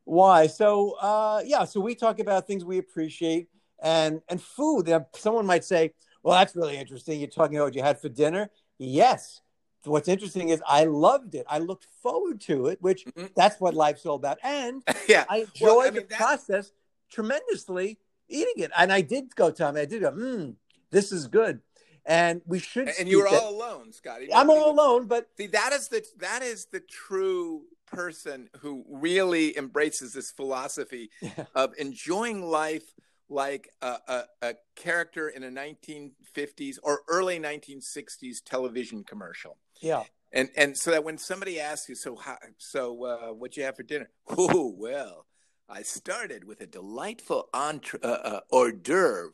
why. 0.05 0.47
So 0.47 0.93
uh, 0.93 1.43
yeah, 1.45 1.65
so 1.65 1.81
we 1.81 1.95
talk 1.95 2.21
about 2.21 2.47
things 2.47 2.65
we 2.65 2.79
appreciate 2.79 3.49
and 3.83 4.23
and 4.31 4.41
food. 4.41 4.89
Someone 5.15 5.45
might 5.45 5.65
say, 5.65 5.93
"Well, 6.23 6.35
that's 6.39 6.57
really 6.57 6.77
interesting. 6.79 7.21
You're 7.21 7.29
talking 7.29 7.57
about 7.57 7.67
what 7.67 7.75
you 7.75 7.83
had 7.83 8.01
for 8.01 8.09
dinner." 8.09 8.49
Yes. 8.79 9.43
What's 9.85 10.09
interesting 10.09 10.49
is 10.49 10.61
I 10.67 10.83
loved 10.85 11.37
it. 11.37 11.47
I 11.49 11.59
looked 11.61 11.87
forward 12.03 12.41
to 12.43 12.67
it, 12.67 12.83
which 12.83 13.05
Mhm. 13.05 13.31
that's 13.37 13.61
what 13.61 13.73
life's 13.73 14.05
all 14.05 14.17
about. 14.17 14.39
And 14.43 14.83
yeah. 15.09 15.25
I 15.29 15.39
enjoyed 15.47 15.61
Well, 15.61 15.81
I 15.81 15.91
the 15.91 16.01
that- 16.01 16.11
process 16.11 16.73
tremendously 17.09 17.99
eating 18.29 18.65
it. 18.65 18.73
And 18.77 18.93
I 18.93 19.01
did 19.01 19.35
go, 19.37 19.51
Tommy. 19.53 19.81
I 19.83 19.85
did 19.85 20.03
go, 20.03 20.11
hmm, 20.11 20.51
this 20.91 21.13
is 21.13 21.29
good. 21.29 21.61
And 22.09 22.41
we 22.47 22.61
should. 22.61 22.89
And 22.99 23.09
you 23.09 23.19
were 23.19 23.27
speak 23.27 23.41
that- 23.41 23.45
all 23.47 23.55
alone, 23.55 23.93
Scotty. 23.93 24.33
I'm 24.33 24.49
all 24.51 24.71
alone, 24.71 25.07
but 25.09 25.29
See, 25.37 25.49
that 25.49 25.73
is 25.73 25.89
the 25.89 26.05
that 26.19 26.43
is 26.43 26.67
the 26.73 26.81
true 26.81 27.65
person 27.87 28.49
who 28.61 28.85
really 28.89 29.57
embraces 29.57 30.13
this 30.13 30.31
philosophy 30.31 31.11
Yeah. 31.21 31.47
of 31.55 31.73
enjoying 31.79 32.43
life 32.43 32.95
like 33.29 33.71
a, 33.83 33.97
a, 34.09 34.23
a 34.43 34.55
character 34.77 35.29
in 35.29 35.43
a 35.43 35.51
1950s 35.51 36.77
or 36.83 37.03
early 37.09 37.39
1960s 37.41 38.37
television 38.45 39.03
commercial. 39.05 39.59
yeah, 39.81 40.05
And 40.33 40.49
and 40.57 40.77
so 40.77 40.91
that 40.93 41.03
when 41.05 41.19
somebody 41.19 41.59
asks 41.61 41.89
you, 41.89 41.97
so 41.97 42.15
how, 42.17 42.39
so 42.59 43.05
uh, 43.05 43.29
what'd 43.33 43.57
you 43.57 43.65
have 43.65 43.77
for 43.77 43.83
dinner? 43.83 44.11
Oh 44.29 44.73
well, 44.77 45.27
I 45.69 45.83
started 45.83 46.45
with 46.45 46.61
a 46.61 46.67
delightful 46.67 47.49
entre- 47.53 47.99
uh, 48.03 48.07
uh, 48.07 48.41
hors 48.51 48.73
d'oeuvre 48.73 49.33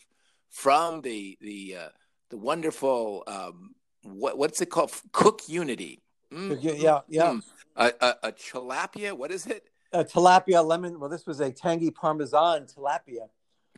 from 0.49 1.03
the 1.03 1.37
the 1.41 1.77
uh, 1.77 1.89
the 2.33 2.39
wonderful 2.39 3.23
um, 3.27 3.75
what 4.03 4.37
what's 4.39 4.61
it 4.61 4.71
called? 4.71 4.91
Cook 5.13 5.43
Unity. 5.49 6.03
Mm, 6.33 6.59
yeah, 6.63 7.01
yeah, 7.09 7.23
mm. 7.27 7.43
A, 7.77 7.93
a, 8.01 8.29
a 8.29 8.33
tilapia. 8.33 9.13
What 9.13 9.31
is 9.31 9.47
it? 9.47 9.69
A 9.93 10.03
tilapia 10.03 10.65
lemon. 10.65 10.99
Well, 10.99 11.11
this 11.11 11.27
was 11.27 11.41
a 11.41 11.53
tangy 11.53 11.91
parmesan 11.91 12.67
tilapia. 12.67 13.29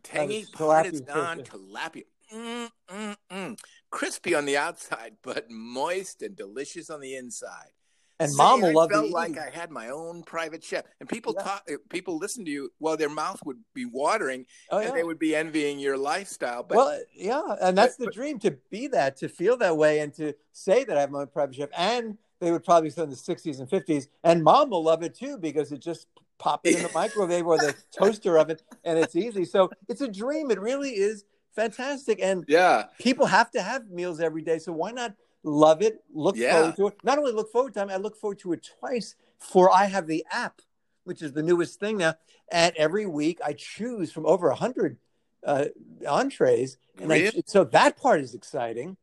Tangy 0.05 0.47
partisan 0.53 1.43
tilapia. 1.43 2.05
Mm, 2.33 2.71
mm, 2.89 3.17
mm. 3.31 3.59
Crispy 3.91 4.37
on 4.37 4.45
the 4.47 4.57
outside, 4.57 5.17
but 5.23 5.51
moist 5.51 6.23
and 6.23 6.37
delicious 6.37 6.91
on 6.91 7.01
the 7.01 7.17
inside. 7.17 7.73
And 8.21 8.31
See, 8.31 8.37
mom 8.37 8.61
will 8.61 8.69
I 8.69 8.73
love 8.73 8.91
felt 8.91 9.07
eat 9.07 9.13
like. 9.13 9.37
I 9.39 9.51
had 9.51 9.71
my 9.71 9.89
own 9.91 10.23
private 10.23 10.63
chef, 10.63 10.85
and 11.01 11.09
people 11.09 11.35
Yeah. 11.37 11.45
talk. 11.45 11.63
Eh, 11.69 11.77
people 11.89 12.17
listen 12.17 12.45
to 12.45 12.51
you. 12.51 12.71
Well, 12.79 12.97
their 12.97 13.09
mouth 13.09 13.41
would 13.45 13.59
be 13.75 13.87
watering, 13.87 14.47
Oh, 14.71 14.79
and 14.79 14.89
yeah. 14.89 14.95
they 14.95 15.03
would 15.03 15.19
be 15.19 15.35
envying 15.35 15.79
your 15.81 15.97
lifestyle. 15.99 16.63
But 16.63 16.77
well, 16.77 16.89
eh, 16.91 17.01
yeah, 17.15 17.57
and 17.61 17.77
that's 17.77 17.97
the 17.97 18.05
but- 18.07 18.15
dream 18.15 18.39
to 18.41 18.53
be 18.71 18.87
that, 18.89 19.17
to 19.19 19.29
feel 19.29 19.57
that 19.59 19.77
way, 19.77 19.99
and 20.01 20.15
to 20.15 20.33
say 20.53 20.85
that 20.85 20.97
I 20.97 21.01
have 21.01 21.11
my 21.11 21.23
own 21.23 21.27
private 21.27 21.57
chef. 21.57 21.71
And 21.77 22.17
they 22.41 22.53
would 22.53 22.65
probably 22.65 22.91
say 22.91 23.03
in 23.03 23.11
the 23.11 23.17
60s 23.17 23.59
and 23.59 23.69
50s, 23.69 24.09
and 24.23 24.45
mom 24.45 24.71
will 24.71 24.83
love 24.85 25.03
it 25.03 25.15
too 25.15 25.37
because 25.39 25.73
it 25.73 25.79
just 25.81 26.07
pop 26.39 26.61
it 26.67 26.77
in 26.77 26.83
the 26.83 26.91
microwave 26.95 27.47
or 27.47 27.59
the 27.59 27.75
toaster 27.91 28.39
oven, 28.39 28.59
and 28.85 28.97
it's 28.99 29.17
easy. 29.17 29.45
So 29.45 29.71
it's 29.89 30.01
a 30.03 30.09
dream. 30.09 30.51
It 30.53 30.61
really 30.61 30.91
is 30.91 31.25
fantastic, 31.57 32.21
and 32.23 32.45
yeah, 32.49 32.85
people 33.01 33.27
have 33.27 33.51
to 33.53 33.63
have 33.63 33.89
meals 33.91 34.21
every 34.21 34.43
day. 34.43 34.59
So 34.59 34.73
why 34.73 34.91
not 34.93 35.15
love 35.45 35.83
it? 35.83 36.03
Look 36.13 36.37
Yeah. 36.37 36.59
forward 36.59 36.77
to 36.77 36.87
it. 36.89 37.05
Not 37.05 37.19
only 37.19 37.33
look 37.33 37.53
forward 37.53 37.75
to 37.75 37.83
it, 37.83 37.91
I 37.91 37.97
look 37.97 38.17
forward 38.17 38.41
to 38.41 38.53
it 38.55 38.69
twice. 38.81 39.15
For 39.39 39.71
I 39.71 39.85
have 39.85 40.07
the 40.07 40.25
app, 40.31 40.63
which 41.05 41.23
is 41.23 41.33
the 41.33 41.43
newest 41.43 41.79
thing 41.79 41.99
now, 41.99 42.15
and 42.51 42.75
every 42.77 43.07
week 43.07 43.41
I 43.45 43.53
choose 43.53 44.11
from 44.11 44.27
over 44.27 44.49
a 44.49 44.55
hundred 44.55 44.97
uh, 45.45 45.67
entrees, 46.07 46.79
and 46.99 47.13
I, 47.13 47.31
so 47.45 47.65
that 47.65 47.99
part 47.99 48.21
is 48.21 48.35
exciting. 48.35 48.97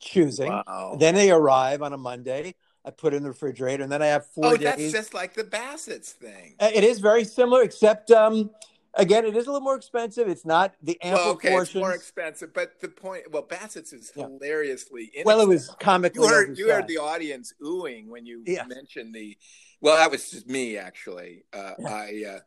Choosing, 0.00 0.52
wow. 0.52 0.96
then 0.98 1.14
they 1.14 1.30
arrive 1.30 1.80
on 1.80 1.94
a 1.94 1.96
Monday. 1.96 2.54
I 2.84 2.90
put 2.90 3.14
it 3.14 3.16
in 3.16 3.22
the 3.22 3.30
refrigerator, 3.30 3.82
and 3.82 3.90
then 3.90 4.02
I 4.02 4.06
have 4.08 4.26
four 4.26 4.46
oh, 4.46 4.56
days. 4.56 4.66
Oh, 4.66 4.70
that's 4.76 4.92
just 4.92 5.14
like 5.14 5.32
the 5.32 5.44
Bassett's 5.44 6.12
thing. 6.12 6.56
Uh, 6.60 6.70
It 6.74 6.84
is 6.84 6.98
very 6.98 7.24
similar, 7.24 7.62
except 7.62 8.10
um, 8.10 8.50
again, 8.96 9.24
it 9.24 9.36
is 9.36 9.46
a 9.46 9.50
little 9.50 9.60
more 9.64 9.76
expensive. 9.76 10.28
It's 10.28 10.44
not 10.44 10.74
the 10.82 11.00
ample 11.02 11.24
Well, 11.24 11.32
okay, 11.34 11.50
portions. 11.50 11.68
it's 11.68 11.74
more 11.76 11.92
expensive, 11.94 12.54
but 12.54 12.80
the 12.80 12.88
point. 12.88 13.30
Well, 13.30 13.42
Bassett's 13.42 13.92
is 13.92 14.12
Yeah. 14.14 14.24
hilariously. 14.28 15.12
well, 15.24 15.40
it 15.40 15.48
was 15.48 15.68
comically. 15.80 16.22
You 16.22 16.28
heard, 16.28 16.58
you 16.58 16.70
heard 16.70 16.86
the 16.88 16.98
audience 16.98 17.52
oohing 17.62 18.08
when 18.08 18.26
you 18.26 18.42
Yeah. 18.46 18.64
mentioned 18.64 19.14
the. 19.14 19.36
Well, 19.80 19.96
that 19.96 20.10
was 20.10 20.30
just 20.30 20.46
me 20.48 20.76
actually. 20.78 21.44
Uh, 21.52 21.74
Yeah. 21.78 21.88
I 21.94 22.24
uh, 22.36 22.40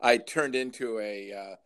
I 0.00 0.16
turned 0.18 0.54
into 0.56 0.98
a 0.98 1.32
uh, 1.32 1.56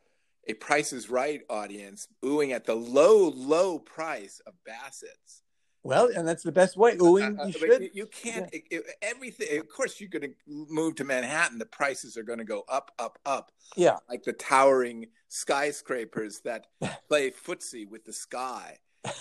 a 0.49 0.55
Price 0.55 0.93
is 0.93 1.11
Right 1.11 1.43
audience 1.51 2.07
oohing 2.23 2.53
at 2.53 2.65
the 2.65 2.77
low 2.77 3.29
low 3.31 3.79
price 3.79 4.41
of 4.47 4.55
Bassett's. 4.65 5.43
Well, 5.87 6.09
and 6.15 6.27
that's 6.27 6.43
the 6.43 6.53
best 6.53 6.77
way. 6.77 6.97
Oohing, 6.97 7.39
Uh, 7.41 7.47
you 7.47 7.53
should. 7.53 7.91
You, 7.95 8.07
can't. 8.07 8.53
It, 8.53 8.65
it- 8.71 8.87
everything. 9.03 9.59
Of 9.61 9.69
course, 9.69 10.01
you're 10.01 10.09
going 10.11 10.23
to 10.31 10.35
move 10.47 10.97
to 10.97 11.05
Manhattan. 11.05 11.59
The 11.59 11.67
prices 11.67 12.17
are 12.17 12.23
going 12.23 12.39
to 12.41 12.45
go 12.45 12.65
up, 12.69 12.91
up, 12.99 13.19
up. 13.25 13.53
Yeah. 13.77 13.97
Like 14.09 14.23
the 14.25 14.33
towering 14.33 15.07
skyscrapers 15.29 16.41
that 16.41 16.67
play 17.09 17.31
footsie 17.31 17.89
with 17.89 18.05
the 18.05 18.13
sky. 18.13 18.79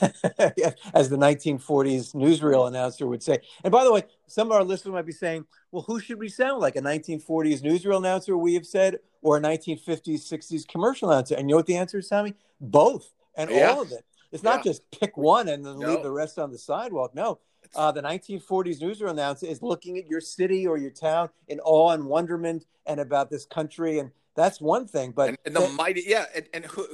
as 0.95 1.09
the 1.09 1.17
1940s 1.17 2.15
newsreel 2.15 2.67
announcer 2.67 3.05
would 3.05 3.21
say. 3.21 3.37
And 3.63 3.71
by 3.71 3.83
the 3.83 3.93
way, 3.93 4.03
some 4.25 4.47
of 4.47 4.53
our 4.57 4.63
listeners 4.63 4.93
might 4.93 5.05
be 5.05 5.11
saying, 5.11 5.45
well, 5.71 5.83
who 5.83 5.99
should 5.99 6.17
we 6.17 6.27
sound 6.29 6.59
like? 6.59 6.75
A 6.75 6.81
1940s 6.81 7.61
newsreel 7.61 7.97
announcer, 7.97 8.35
we 8.35 8.55
have 8.55 8.65
said, 8.65 8.97
or 9.21 9.37
a 9.37 9.39
1950s, 9.41 10.21
60s 10.27 10.67
commercial 10.67 11.11
announcer? 11.11 11.35
And 11.35 11.47
you 11.47 11.53
know 11.53 11.57
what 11.57 11.67
the 11.67 11.77
answer 11.77 11.99
is, 11.99 12.07
Tommy? 12.07 12.33
Both 12.59 13.11
and 13.35 13.51
Yeah. 13.51 13.69
all 13.71 13.81
of 13.83 13.91
it. 13.91 14.03
It's 14.35 14.43
not 14.43 14.57
Yeah. 14.65 14.71
just 14.71 14.91
pick 14.91 15.15
one 15.17 15.47
and 15.47 15.65
then 15.65 15.79
No. 15.79 15.87
leave 15.93 16.03
the 16.03 16.11
rest 16.11 16.37
on 16.37 16.51
the 16.51 16.57
sidewalk. 16.57 17.15
No. 17.15 17.39
Uh, 17.73 17.91
the 17.91 18.01
1940s 18.01 18.79
newsreel 18.79 19.09
announcer 19.09 19.47
is 19.47 19.61
looking 19.63 19.97
at 19.97 20.05
your 20.07 20.21
city 20.21 20.67
or 20.67 20.77
your 20.77 20.91
town 20.91 21.29
in 21.47 21.59
awe 21.61 21.91
and 21.91 22.05
wonderment 22.05 22.65
and 22.85 22.99
about 22.99 23.29
this 23.29 23.45
country. 23.45 23.97
And 23.97 24.11
that's 24.35 24.61
one 24.61 24.87
thing. 24.87 25.11
But 25.11 25.29
and, 25.29 25.37
and 25.45 25.55
the 25.55 25.67
mighty, 25.69 26.03
yeah, 26.05 26.25
and, 26.35 26.47
and 26.53 26.65
who 26.65 26.85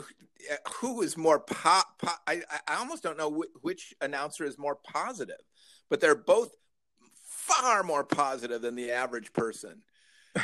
who 0.75 1.01
is 1.01 1.17
more 1.17 1.39
pop? 1.39 1.99
Po, 1.99 2.12
I 2.25 2.41
I 2.67 2.75
almost 2.77 3.04
don't 3.04 3.17
know 3.17 3.32
wh- 3.32 3.63
which 3.63 3.93
announcer 4.01 4.45
is 4.45 4.58
more 4.58 4.75
positive, 4.75 5.41
but 5.89 5.99
they're 5.99 6.15
both 6.15 6.56
far 7.25 7.84
more 7.84 8.04
positive 8.04 8.62
than 8.62 8.75
the 8.75 8.91
average 8.91 9.34
person. 9.34 9.82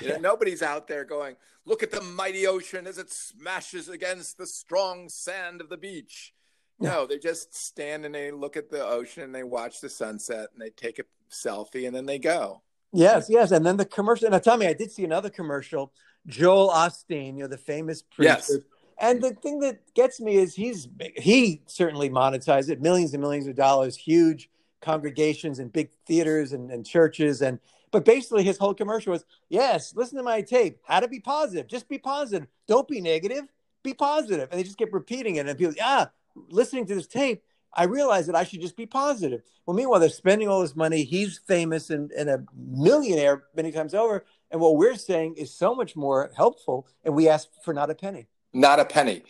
You 0.02 0.10
know, 0.10 0.18
nobody's 0.20 0.62
out 0.62 0.88
there 0.88 1.06
going, 1.06 1.36
"Look 1.66 1.82
at 1.84 1.92
the 1.92 2.02
mighty 2.02 2.46
ocean 2.46 2.86
as 2.86 2.98
it 2.98 3.12
smashes 3.12 3.88
against 3.88 4.38
the 4.38 4.46
strong 4.46 5.10
sand 5.10 5.62
of 5.62 5.70
the 5.70 5.78
beach." 5.78 6.34
No, 6.80 7.08
they 7.08 7.18
just 7.18 7.56
stand 7.56 8.06
and 8.06 8.14
they 8.14 8.32
look 8.32 8.56
at 8.56 8.70
the 8.70 8.86
ocean 8.86 9.24
and 9.24 9.34
they 9.34 9.44
watch 9.44 9.82
the 9.82 9.90
sunset 9.90 10.50
and 10.54 10.62
they 10.62 10.70
take 10.70 11.00
a 11.00 11.04
selfie 11.32 11.88
and 11.88 11.96
then 11.96 12.06
they 12.06 12.20
go. 12.20 12.62
Yes, 12.94 13.28
yes. 13.30 13.52
And 13.52 13.66
then 13.66 13.78
the 13.78 13.86
commercial. 13.86 14.30
Now, 14.30 14.40
tell 14.40 14.58
me, 14.58 14.68
I 14.68 14.74
did 14.74 14.92
see 14.92 15.04
another 15.04 15.30
commercial. 15.30 15.92
Joel 16.28 16.70
Osteen, 16.70 17.36
you 17.36 17.44
know, 17.44 17.48
the 17.48 17.58
famous 17.58 18.02
preacher. 18.02 18.30
Yes. 18.30 18.52
And 19.00 19.22
the 19.22 19.32
thing 19.32 19.60
that 19.60 19.94
gets 19.94 20.20
me 20.20 20.36
is 20.38 20.56
he's 20.56 20.88
he 21.16 21.62
certainly 21.68 22.10
monetized 22.10 22.70
it, 22.70 22.82
millions 22.82 23.14
and 23.14 23.22
millions 23.22 23.48
of 23.48 23.56
dollars, 23.56 23.96
huge 23.96 24.50
congregations 24.82 25.60
and 25.60 25.72
big 25.72 25.90
theaters 26.06 26.54
and, 26.54 26.72
and 26.72 26.86
churches. 26.86 27.42
And 27.42 27.60
but 27.92 28.06
basically 28.06 28.44
his 28.44 28.58
whole 28.58 28.74
commercial 28.74 29.12
was, 29.12 29.26
yes, 29.50 29.94
listen 29.96 30.18
to 30.18 30.24
my 30.24 30.42
tape. 30.42 30.80
How 30.84 31.00
to 31.00 31.08
be 31.08 31.20
positive. 31.20 31.68
Just 31.68 31.88
be 31.88 31.98
positive. 31.98 32.48
Don't 32.68 32.88
be 32.88 33.02
negative. 33.02 33.44
Be 33.84 33.94
positive. 33.94 34.50
And 34.52 34.60
they 34.60 34.64
just 34.64 34.78
kept 34.78 34.94
repeating 34.94 35.36
it. 35.36 35.48
And 35.48 35.58
people, 35.58 35.76
ah, 35.82 36.10
listening 36.50 36.86
to 36.88 36.96
this 36.96 37.08
tape, 37.08 37.44
I 37.74 37.84
realized 37.84 38.28
that 38.28 38.36
I 38.36 38.44
should 38.44 38.62
just 38.62 38.76
be 38.76 38.86
positive. 38.86 39.42
Well, 39.66 39.76
meanwhile, 39.76 40.00
they're 40.00 40.10
spending 40.10 40.48
all 40.48 40.62
this 40.62 40.76
money. 40.76 41.04
He's 41.04 41.38
famous 41.38 41.90
and, 41.90 42.12
and 42.12 42.30
a 42.30 42.44
millionaire 42.56 43.44
many 43.56 43.72
times 43.72 43.94
over. 43.94 44.26
And 44.50 44.62
what 44.62 44.78
we're 44.78 44.96
saying 44.96 45.36
is 45.36 45.54
so 45.54 45.76
much 45.76 45.96
more 45.96 46.32
helpful. 46.36 46.88
And 47.04 47.14
we 47.14 47.28
ask 47.28 47.50
for 47.64 47.74
not 47.74 47.90
a 47.90 47.96
penny. 47.96 48.28
Not 48.54 48.80
a 48.80 48.86
penny. 48.86 49.24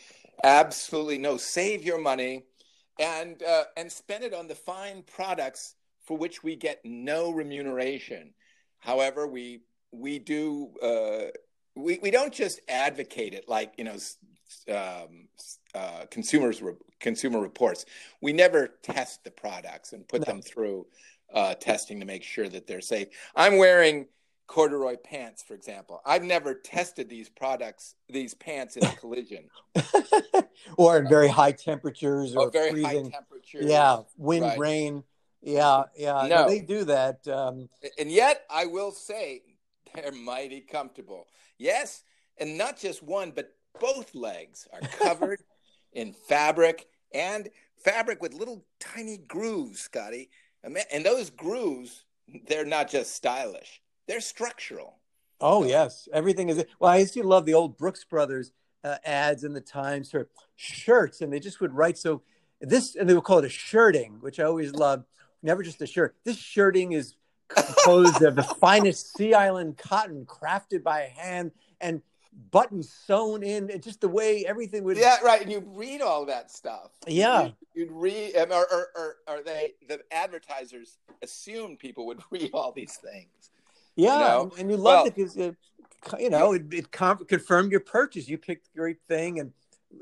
Absolutely 0.43 1.17
no. 1.17 1.37
Save 1.37 1.83
your 1.83 1.99
money 1.99 2.43
and 2.99 3.41
uh, 3.43 3.63
and 3.75 3.91
spend 3.91 4.23
it 4.23 4.33
on 4.33 4.47
the 4.47 4.55
fine 4.55 5.03
products 5.03 5.75
for 6.05 6.17
which 6.17 6.43
we 6.43 6.55
get 6.55 6.79
no 6.83 7.31
remuneration. 7.31 8.33
However, 8.79 9.27
we 9.27 9.61
we 9.91 10.19
do 10.19 10.71
uh, 10.81 11.31
we 11.75 11.99
we 12.01 12.11
don't 12.11 12.33
just 12.33 12.61
advocate 12.69 13.33
it 13.33 13.49
like 13.49 13.73
you 13.77 13.83
know 13.83 13.97
um, 14.69 15.27
uh, 15.77 16.05
consumers 16.09 16.61
re- 16.61 16.73
consumer 16.99 17.39
reports. 17.39 17.85
We 18.21 18.33
never 18.33 18.69
test 18.81 19.23
the 19.23 19.31
products 19.31 19.93
and 19.93 20.07
put 20.07 20.21
no. 20.21 20.25
them 20.25 20.41
through 20.41 20.87
uh, 21.33 21.53
testing 21.55 21.99
to 21.99 22.05
make 22.05 22.23
sure 22.23 22.49
that 22.49 22.65
they're 22.65 22.81
safe. 22.81 23.09
I'm 23.35 23.57
wearing 23.57 24.07
corduroy 24.47 24.95
pants, 24.95 25.43
for 25.43 25.53
example. 25.53 26.01
I've 26.05 26.23
never 26.23 26.55
tested 26.55 27.09
these 27.09 27.29
products, 27.29 27.95
these 28.09 28.33
pants 28.33 28.77
in 28.77 28.85
a 28.85 28.91
collision, 28.95 29.49
or 30.77 30.97
in 30.97 31.07
very 31.07 31.27
high 31.27 31.51
temperatures 31.51 32.35
or, 32.35 32.47
or 32.47 32.51
very 32.51 32.71
freezing. 32.71 33.05
high 33.05 33.11
temperatures. 33.11 33.65
Yeah, 33.67 33.99
wind, 34.17 34.45
right. 34.45 34.57
rain. 34.57 35.03
Yeah, 35.41 35.83
yeah. 35.95 36.25
No. 36.27 36.49
they 36.49 36.59
do 36.59 36.85
that. 36.85 37.27
Um, 37.27 37.69
and 37.99 38.11
yet, 38.11 38.45
I 38.49 38.65
will 38.65 38.91
say 38.91 39.43
they're 39.93 40.11
mighty 40.11 40.61
comfortable. 40.61 41.27
Yes, 41.59 42.03
and 42.37 42.57
not 42.57 42.79
just 42.79 43.03
one, 43.03 43.31
but 43.31 43.53
both 43.79 44.15
legs 44.15 44.67
are 44.73 44.81
covered 44.81 45.39
in 45.97 46.13
fabric 46.13 46.87
and 47.13 47.49
fabric 47.83 48.21
with 48.21 48.33
little 48.33 48.63
tiny 48.79 49.17
grooves, 49.17 49.81
Scotty. 49.81 50.29
And 50.63 51.05
those 51.05 51.29
grooves, 51.29 52.05
they're 52.47 52.65
not 52.65 52.89
just 52.89 53.13
stylish 53.13 53.81
they're 54.07 54.21
structural. 54.21 54.97
Oh 55.39 55.63
yes, 55.63 56.07
everything 56.11 56.49
is. 56.49 56.63
Well, 56.79 56.91
I 56.91 56.97
used 56.97 57.13
to 57.13 57.23
love 57.23 57.45
the 57.45 57.53
old 57.53 57.77
Brooks 57.77 58.03
Brothers 58.03 58.51
uh, 58.83 58.95
ads 59.05 59.43
in 59.43 59.53
the 59.53 59.61
Times 59.61 60.09
for 60.09 60.29
shirts, 60.55 61.21
and 61.21 61.31
they 61.31 61.39
just 61.39 61.61
would 61.61 61.73
write 61.73 61.97
so 61.97 62.23
this, 62.59 62.95
and 62.95 63.07
they 63.07 63.13
would 63.13 63.23
call 63.23 63.39
it 63.39 63.45
a 63.45 63.49
shirting, 63.49 64.17
which 64.21 64.39
I 64.39 64.43
always 64.45 64.73
loved. 64.73 65.05
Never 65.43 65.61
just 65.61 65.81
a 65.81 65.87
shirt. 65.87 66.15
This 66.23 66.37
shirting 66.37 66.93
is 66.93 67.15
composed 67.49 68.23
of 68.23 68.35
the 68.35 68.43
finest 68.59 69.15
Sea 69.15 69.35
Island 69.35 69.77
cotton, 69.77 70.25
crafted 70.25 70.81
by 70.81 71.01
hand, 71.15 71.51
and 71.79 72.01
buttons 72.51 72.89
sewn 72.89 73.43
in, 73.43 73.69
and 73.69 73.81
just 73.81 74.01
the 74.01 74.07
way 74.07 74.45
everything 74.45 74.83
would. 74.83 74.97
Yeah, 74.97 75.17
right. 75.23 75.41
And 75.41 75.51
you 75.51 75.63
read 75.65 76.01
all 76.01 76.25
that 76.25 76.51
stuff. 76.51 76.91
Yeah, 77.07 77.43
you'd, 77.43 77.55
you'd 77.73 77.91
read, 77.91 78.35
or, 78.35 78.67
or, 78.71 78.87
or, 78.95 79.15
or 79.27 79.43
they 79.43 79.73
the 79.87 79.99
advertisers 80.11 80.97
assumed 81.21 81.79
people 81.79 82.05
would 82.07 82.21
read 82.31 82.51
all 82.53 82.71
these 82.71 82.95
things. 82.95 83.51
Yeah, 83.95 84.13
you 84.13 84.19
know? 84.19 84.51
and, 84.59 84.69
you 84.69 84.77
loved 84.77 84.85
well, 84.85 85.05
it 85.07 85.15
because 85.15 85.37
it, 85.37 85.55
you 86.19 86.29
know 86.29 86.53
it, 86.53 86.71
it 86.71 86.91
confirmed 86.91 87.71
your 87.71 87.81
purchase. 87.81 88.27
You 88.29 88.37
picked 88.37 88.71
the 88.73 88.79
great 88.79 88.99
thing 89.07 89.39
and 89.39 89.51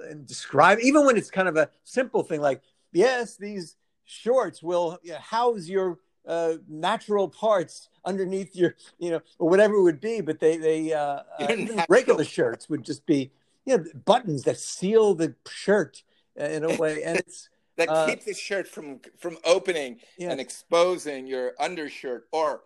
and 0.09 0.25
describe 0.25 0.79
even 0.81 1.05
when 1.05 1.15
it's 1.15 1.29
kind 1.29 1.47
of 1.47 1.57
a 1.57 1.69
simple 1.83 2.23
thing 2.23 2.41
like 2.41 2.61
yes, 2.91 3.37
these 3.37 3.75
shorts 4.05 4.61
will 4.61 4.99
house 5.19 5.67
your 5.67 5.99
uh, 6.27 6.53
natural 6.67 7.29
parts 7.29 7.89
underneath 8.03 8.55
your 8.55 8.75
you 8.99 9.11
know 9.11 9.21
or 9.39 9.49
whatever 9.49 9.75
it 9.75 9.83
would 9.83 10.01
be. 10.01 10.21
But 10.21 10.39
they 10.39 10.57
they 10.57 10.93
uh, 10.93 11.21
uh, 11.39 11.85
regular 11.89 12.23
shirts 12.23 12.69
would 12.69 12.83
just 12.83 13.05
be 13.05 13.31
you 13.65 13.77
know 13.77 13.85
buttons 14.05 14.43
that 14.43 14.59
seal 14.59 15.13
the 15.15 15.35
shirt 15.47 16.03
uh, 16.39 16.45
in 16.45 16.63
a 16.63 16.75
way, 16.75 17.03
and 17.05 17.17
it's. 17.17 17.49
that 17.77 17.89
uh, 17.89 18.07
keep 18.07 18.23
the 18.25 18.33
shirt 18.33 18.67
from 18.67 18.99
from 19.17 19.37
opening 19.45 19.99
yeah. 20.17 20.31
and 20.31 20.39
exposing 20.39 21.27
your 21.27 21.53
undershirt 21.59 22.27
or 22.31 22.61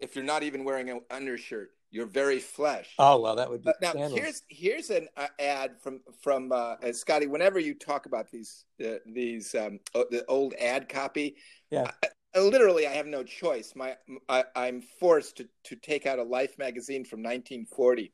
if 0.00 0.14
you're 0.14 0.24
not 0.24 0.42
even 0.42 0.64
wearing 0.64 0.90
an 0.90 1.00
undershirt, 1.10 1.70
your 1.90 2.06
very 2.06 2.38
flesh. 2.38 2.94
Oh 2.98 3.20
well, 3.20 3.36
that 3.36 3.48
would 3.48 3.64
be. 3.64 3.72
now 3.80 3.94
here's 3.94 4.42
here's 4.48 4.90
an 4.90 5.08
uh, 5.16 5.26
ad 5.38 5.80
from 5.80 6.00
from 6.20 6.52
uh, 6.52 6.76
Scotty. 6.92 7.26
Whenever 7.26 7.58
you 7.58 7.74
talk 7.74 8.06
about 8.06 8.30
these 8.30 8.64
uh, 8.84 8.94
these 9.06 9.54
um, 9.54 9.80
the 9.94 10.24
old 10.28 10.54
ad 10.60 10.88
copy, 10.88 11.36
yeah. 11.70 11.90
Literally, 12.36 12.86
I 12.86 12.92
have 12.92 13.06
no 13.06 13.22
choice. 13.22 13.72
My 13.74 13.96
I, 14.28 14.44
am 14.56 14.80
forced 14.80 15.36
to 15.38 15.48
to 15.64 15.76
take 15.76 16.06
out 16.06 16.18
a 16.18 16.22
Life 16.22 16.58
magazine 16.58 17.04
from 17.04 17.20
1940. 17.20 18.12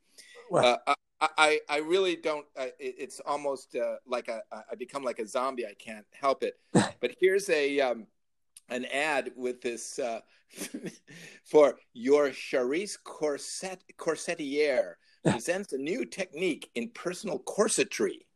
Well. 0.51 0.81
Uh, 0.87 0.95
I, 1.21 1.29
I, 1.39 1.61
I 1.69 1.77
really 1.79 2.17
don't. 2.17 2.47
Uh, 2.57 2.67
it, 2.79 2.97
it's 2.99 3.21
almost 3.21 3.77
like 4.07 4.29
a 4.29 4.43
I 4.53 4.75
become 4.77 5.03
like 5.03 5.19
a 5.19 5.27
zombie. 5.27 5.67
I 5.67 5.75
can't 5.75 6.07
help 6.13 6.43
it. 6.43 6.59
but 6.73 7.15
here's 7.21 7.49
a 7.51 7.81
um, 7.81 8.07
an 8.69 8.85
ad 8.87 9.33
with 9.37 9.61
this 9.61 9.99
uh, 9.99 10.21
for 11.45 11.77
your 11.93 12.31
Charisse 12.31 12.97
corset 13.03 13.83
corsetier 13.97 14.95
presents 15.25 15.73
a 15.73 15.79
new 15.79 16.05
technique 16.05 16.71
in 16.75 16.91
personal 16.91 17.39
corsetry. 17.41 18.27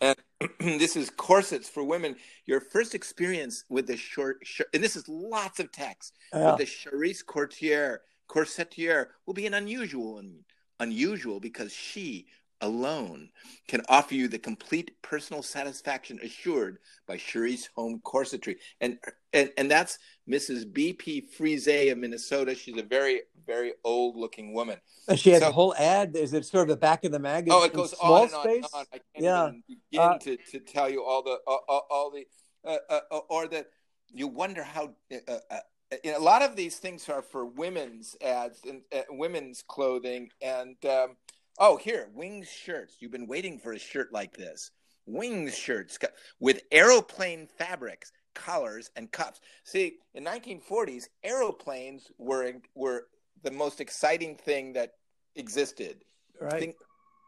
and 0.00 0.16
this 0.60 0.96
is 0.96 1.10
corsets 1.10 1.68
for 1.68 1.84
women. 1.84 2.16
Your 2.46 2.60
first 2.60 2.94
experience 2.94 3.64
with 3.68 3.86
the 3.86 3.96
short, 3.96 4.38
and 4.72 4.82
this 4.82 4.96
is 4.96 5.08
lots 5.08 5.60
of 5.60 5.72
text. 5.72 6.14
Yeah. 6.32 6.52
With 6.52 6.58
the 6.58 6.64
Charisse 6.66 7.24
Courtier 7.24 8.02
corsetier 8.28 9.06
will 9.26 9.34
be 9.34 9.46
an 9.46 9.54
unusual 9.54 10.14
one. 10.14 10.44
Unusual 10.80 11.38
because 11.38 11.72
she 11.72 12.26
alone 12.64 13.28
can 13.68 13.82
offer 13.88 14.14
you 14.14 14.26
the 14.26 14.38
complete 14.38 14.90
personal 15.02 15.42
satisfaction 15.42 16.18
assured 16.22 16.78
by 17.06 17.16
Charisse 17.16 17.68
Home 17.76 18.00
Corsetry. 18.04 18.56
And, 18.80 18.98
and, 19.32 19.50
and 19.56 19.70
that's 19.70 19.98
Mrs. 20.28 20.70
B.P. 20.70 21.28
Frise 21.36 21.90
of 21.92 21.98
Minnesota. 21.98 22.54
She's 22.54 22.76
a 22.76 22.82
very, 22.82 23.22
very 23.46 23.74
old 23.84 24.16
looking 24.16 24.52
woman. 24.52 24.78
And 25.08 25.18
she 25.18 25.30
has 25.30 25.42
so, 25.42 25.48
a 25.48 25.52
whole 25.52 25.74
ad. 25.76 26.16
Is 26.16 26.32
it 26.32 26.44
sort 26.46 26.62
of 26.62 26.68
the 26.68 26.76
back 26.76 27.04
of 27.04 27.12
the 27.12 27.18
magazine? 27.18 27.58
Oh, 27.58 27.64
it 27.64 27.72
goes 27.72 27.94
on 27.94 28.24
and 28.24 28.34
on, 28.34 28.48
and 28.48 28.64
on, 28.74 28.84
I 28.92 28.98
can't 28.98 29.02
yeah. 29.16 29.46
even 29.48 29.62
begin 29.68 30.00
uh, 30.00 30.18
to, 30.18 30.36
to 30.36 30.60
tell 30.60 30.90
you 30.90 31.04
all 31.04 31.22
the, 31.22 31.38
all, 31.46 31.86
all 31.90 32.10
the, 32.10 32.26
uh, 32.68 32.78
uh, 32.88 33.00
uh, 33.10 33.18
or 33.28 33.46
that 33.48 33.66
you 34.08 34.28
wonder 34.28 34.62
how, 34.62 34.94
uh, 35.12 35.38
uh, 35.50 35.58
a 36.04 36.18
lot 36.18 36.42
of 36.42 36.56
these 36.56 36.78
things 36.78 37.08
are 37.08 37.22
for 37.22 37.46
women's 37.46 38.16
ads 38.22 38.60
and 38.64 38.82
women's 39.10 39.62
clothing. 39.66 40.30
And, 40.42 40.76
um, 40.86 41.16
Oh, 41.58 41.76
here, 41.76 42.08
Wings 42.14 42.48
shirts. 42.48 42.96
You've 43.00 43.12
been 43.12 43.26
waiting 43.26 43.58
for 43.58 43.72
a 43.72 43.78
shirt 43.78 44.12
like 44.12 44.36
this. 44.36 44.70
Wings 45.06 45.56
shirts 45.56 45.98
with 46.40 46.62
aeroplane 46.72 47.46
fabrics, 47.58 48.10
collars, 48.34 48.90
and 48.96 49.10
cuffs. 49.12 49.40
See, 49.64 49.98
in 50.14 50.24
1940s, 50.24 51.04
aeroplanes 51.22 52.10
were 52.18 52.54
were 52.74 53.06
the 53.42 53.50
most 53.50 53.80
exciting 53.80 54.36
thing 54.36 54.72
that 54.72 54.92
existed. 55.36 56.04
Right. 56.40 56.74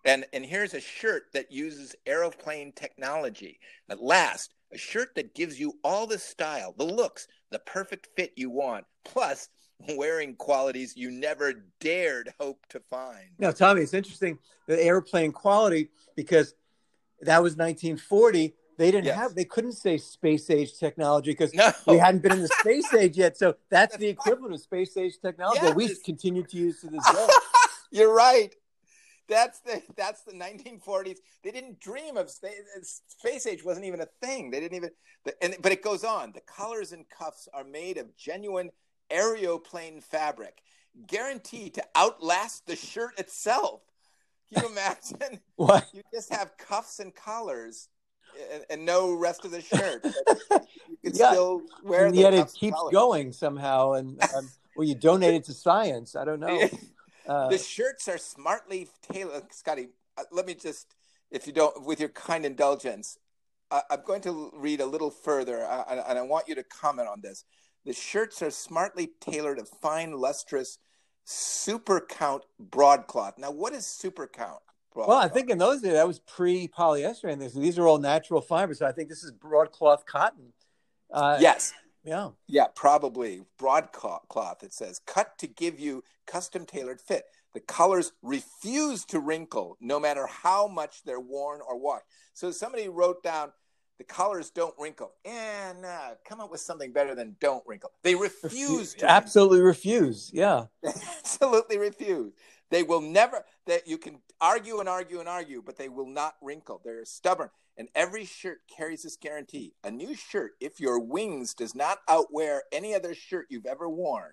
And 0.04 0.24
and 0.32 0.44
here's 0.44 0.74
a 0.74 0.80
shirt 0.80 1.24
that 1.34 1.52
uses 1.52 1.94
aeroplane 2.06 2.72
technology. 2.72 3.60
At 3.90 4.02
last, 4.02 4.54
a 4.72 4.78
shirt 4.78 5.14
that 5.16 5.34
gives 5.34 5.60
you 5.60 5.74
all 5.84 6.06
the 6.06 6.18
style, 6.18 6.74
the 6.76 6.84
looks, 6.84 7.28
the 7.50 7.58
perfect 7.60 8.08
fit 8.16 8.32
you 8.36 8.50
want, 8.50 8.84
plus 9.04 9.48
wearing 9.96 10.34
qualities 10.36 10.96
you 10.96 11.10
never 11.10 11.64
dared 11.80 12.32
hope 12.40 12.64
to 12.70 12.80
find. 12.80 13.28
Now, 13.38 13.50
Tommy, 13.50 13.82
it's 13.82 13.94
interesting 13.94 14.38
the 14.66 14.82
airplane 14.82 15.32
quality 15.32 15.90
because 16.16 16.54
that 17.22 17.42
was 17.42 17.52
1940. 17.56 18.54
They 18.78 18.90
didn't 18.90 19.06
yes. 19.06 19.16
have, 19.16 19.34
they 19.34 19.44
couldn't 19.44 19.72
say 19.72 19.96
space 19.96 20.50
age 20.50 20.78
technology 20.78 21.30
because 21.30 21.54
no. 21.54 21.72
we 21.86 21.98
hadn't 21.98 22.22
been 22.22 22.32
in 22.32 22.42
the 22.42 22.48
space 22.48 22.92
age 22.98 23.16
yet. 23.16 23.36
So 23.36 23.56
that's 23.70 23.96
the 23.96 24.08
equivalent 24.08 24.54
of 24.54 24.60
space 24.60 24.96
age 24.96 25.14
technology 25.20 25.60
yes. 25.62 25.70
that 25.70 25.76
we 25.76 25.94
continue 26.04 26.42
to 26.42 26.56
use 26.56 26.80
to 26.80 26.88
this 26.88 27.04
day. 27.10 27.26
You're 27.90 28.14
right. 28.14 28.54
That's 29.28 29.58
the 29.60 29.82
that's 29.96 30.22
the 30.22 30.32
1940s. 30.32 31.16
They 31.42 31.50
didn't 31.50 31.80
dream 31.80 32.16
of 32.16 32.30
space, 32.30 33.02
space 33.08 33.46
age 33.46 33.64
wasn't 33.64 33.86
even 33.86 34.00
a 34.00 34.06
thing. 34.22 34.50
They 34.50 34.60
didn't 34.60 34.76
even. 34.76 34.90
And 35.42 35.56
but 35.62 35.72
it 35.72 35.82
goes 35.82 36.04
on. 36.04 36.32
The 36.32 36.42
collars 36.42 36.92
and 36.92 37.04
cuffs 37.08 37.48
are 37.52 37.64
made 37.64 37.98
of 37.98 38.16
genuine 38.16 38.70
aeroplane 39.10 40.00
fabric, 40.00 40.62
guaranteed 41.06 41.74
to 41.74 41.84
outlast 41.94 42.66
the 42.66 42.76
shirt 42.76 43.18
itself. 43.18 43.82
Can 44.52 44.64
you 44.64 44.70
imagine? 44.70 45.40
what? 45.56 45.86
You 45.92 46.02
just 46.12 46.32
have 46.32 46.56
cuffs 46.56 47.00
and 47.00 47.14
collars 47.14 47.88
and, 48.52 48.64
and 48.70 48.86
no 48.86 49.12
rest 49.12 49.44
of 49.44 49.50
the 49.50 49.60
shirt. 49.60 50.04
you 50.04 50.96
can 51.04 51.14
yeah. 51.14 51.30
still 51.30 51.62
wear 51.82 52.06
and 52.06 52.16
yet 52.16 52.34
it 52.34 52.52
keeps 52.54 52.80
going 52.92 53.32
somehow. 53.32 53.92
And 53.92 54.22
um, 54.36 54.48
well, 54.76 54.86
you 54.86 54.94
donate 54.94 55.34
it 55.34 55.44
to 55.44 55.54
science. 55.54 56.16
I 56.16 56.24
don't 56.24 56.40
know. 56.40 56.68
Uh, 57.26 57.48
the 57.48 57.58
shirts 57.58 58.06
are 58.06 58.18
smartly 58.18 58.86
tailored. 59.10 59.52
Scotty, 59.52 59.88
uh, 60.16 60.22
let 60.30 60.46
me 60.46 60.54
just, 60.54 60.94
if 61.32 61.44
you 61.44 61.52
don't, 61.52 61.84
with 61.84 61.98
your 61.98 62.08
kind 62.10 62.46
indulgence, 62.46 63.18
uh, 63.72 63.80
I'm 63.90 64.02
going 64.06 64.20
to 64.20 64.52
read 64.54 64.80
a 64.80 64.86
little 64.86 65.10
further, 65.10 65.64
uh, 65.64 66.02
and 66.06 66.18
I 66.18 66.22
want 66.22 66.46
you 66.46 66.54
to 66.54 66.62
comment 66.62 67.08
on 67.08 67.20
this. 67.20 67.44
The 67.86 67.92
shirts 67.92 68.42
are 68.42 68.50
smartly 68.50 69.12
tailored 69.20 69.60
of 69.60 69.68
fine, 69.68 70.12
lustrous, 70.12 70.78
super 71.24 72.00
count 72.00 72.42
broadcloth. 72.58 73.38
Now, 73.38 73.52
what 73.52 73.72
is 73.72 73.86
super 73.86 74.26
count? 74.26 74.60
Well, 74.94 75.12
I 75.12 75.28
think 75.28 75.50
in 75.50 75.58
those 75.58 75.82
days 75.82 75.92
that 75.92 76.06
was 76.06 76.18
pre 76.20 76.68
polyester, 76.68 77.30
and 77.30 77.40
these 77.40 77.78
are 77.78 77.86
all 77.86 77.98
natural 77.98 78.40
fibers. 78.40 78.78
So 78.78 78.86
I 78.86 78.92
think 78.92 79.08
this 79.08 79.22
is 79.22 79.30
broadcloth 79.30 80.04
cotton. 80.06 80.52
Uh, 81.12 81.36
yes. 81.40 81.74
Yeah. 82.02 82.30
Yeah, 82.46 82.66
probably 82.74 83.42
broadcloth. 83.58 84.62
It 84.62 84.72
says 84.72 85.00
cut 85.06 85.38
to 85.38 85.46
give 85.46 85.78
you 85.78 86.02
custom 86.26 86.64
tailored 86.64 87.00
fit. 87.00 87.24
The 87.52 87.60
colors 87.60 88.12
refuse 88.22 89.04
to 89.06 89.20
wrinkle 89.20 89.76
no 89.80 90.00
matter 90.00 90.26
how 90.26 90.66
much 90.66 91.02
they're 91.04 91.20
worn 91.20 91.60
or 91.66 91.78
washed. 91.78 92.04
So 92.32 92.50
somebody 92.50 92.88
wrote 92.88 93.22
down 93.22 93.52
the 93.98 94.04
colors 94.04 94.50
don't 94.50 94.74
wrinkle. 94.78 95.12
And 95.24 95.84
uh, 95.84 96.10
come 96.24 96.40
up 96.40 96.50
with 96.50 96.60
something 96.60 96.92
better 96.92 97.14
than 97.14 97.36
don't 97.40 97.64
wrinkle. 97.66 97.92
They 98.02 98.14
refuse 98.14 98.94
to 98.94 99.10
absolutely 99.10 99.58
wrinkle. 99.58 99.68
refuse. 99.68 100.30
Yeah, 100.32 100.66
absolutely 100.84 101.78
refuse. 101.78 102.32
They 102.70 102.82
will 102.82 103.00
never. 103.00 103.44
That 103.66 103.86
you 103.86 103.98
can 103.98 104.18
argue 104.40 104.80
and 104.80 104.88
argue 104.88 105.20
and 105.20 105.28
argue, 105.28 105.62
but 105.64 105.76
they 105.76 105.88
will 105.88 106.08
not 106.08 106.34
wrinkle. 106.42 106.80
They're 106.84 107.04
stubborn. 107.04 107.50
And 107.78 107.88
every 107.94 108.24
shirt 108.24 108.60
carries 108.74 109.02
this 109.02 109.16
guarantee: 109.16 109.74
a 109.84 109.90
new 109.90 110.14
shirt, 110.14 110.52
if 110.60 110.80
your 110.80 110.98
wings 110.98 111.54
does 111.54 111.74
not 111.74 111.98
outwear 112.08 112.62
any 112.72 112.94
other 112.94 113.14
shirt 113.14 113.46
you've 113.50 113.66
ever 113.66 113.88
worn, 113.88 114.32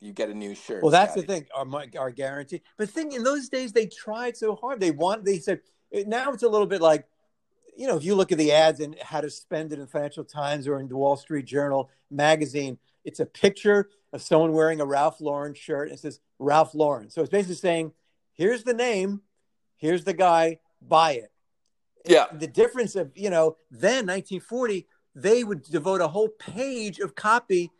you 0.00 0.12
get 0.12 0.30
a 0.30 0.34
new 0.34 0.54
shirt. 0.54 0.82
Well, 0.82 0.92
that's 0.92 1.12
Scotty. 1.12 1.26
the 1.26 1.32
thing. 1.32 1.46
Our, 1.54 1.84
our 1.98 2.10
guarantee. 2.10 2.62
But 2.76 2.90
thing 2.90 3.12
in 3.12 3.24
those 3.24 3.48
days, 3.48 3.72
they 3.72 3.86
tried 3.86 4.36
so 4.36 4.54
hard. 4.54 4.80
They 4.80 4.90
want. 4.90 5.24
They 5.24 5.38
said 5.38 5.60
now 6.06 6.32
it's 6.32 6.42
a 6.42 6.48
little 6.48 6.66
bit 6.66 6.80
like 6.80 7.06
you 7.76 7.86
know, 7.86 7.96
if 7.96 8.04
you 8.04 8.14
look 8.14 8.32
at 8.32 8.38
the 8.38 8.52
ads 8.52 8.80
and 8.80 8.96
how 9.00 9.20
to 9.20 9.30
spend 9.30 9.72
it 9.72 9.78
in 9.78 9.86
Financial 9.86 10.24
Times 10.24 10.66
or 10.68 10.78
in 10.78 10.88
the 10.88 10.96
Wall 10.96 11.16
Street 11.16 11.46
Journal 11.46 11.90
magazine, 12.10 12.78
it's 13.04 13.20
a 13.20 13.26
picture 13.26 13.90
of 14.12 14.22
someone 14.22 14.52
wearing 14.52 14.80
a 14.80 14.86
Ralph 14.86 15.20
Lauren 15.20 15.54
shirt. 15.54 15.88
And 15.88 15.98
it 15.98 16.00
says 16.00 16.20
Ralph 16.38 16.74
Lauren. 16.74 17.10
So 17.10 17.20
it's 17.20 17.30
basically 17.30 17.56
saying, 17.56 17.92
here's 18.32 18.62
the 18.62 18.74
name, 18.74 19.22
here's 19.76 20.04
the 20.04 20.14
guy, 20.14 20.58
buy 20.80 21.12
it. 21.12 21.32
Yeah. 22.06 22.26
The 22.32 22.46
difference 22.46 22.96
of, 22.96 23.12
you 23.14 23.30
know, 23.30 23.56
then 23.70 24.06
1940, 24.06 24.86
they 25.14 25.44
would 25.44 25.62
devote 25.62 26.00
a 26.00 26.08
whole 26.08 26.28
page 26.28 26.98
of 26.98 27.14
copy 27.14 27.70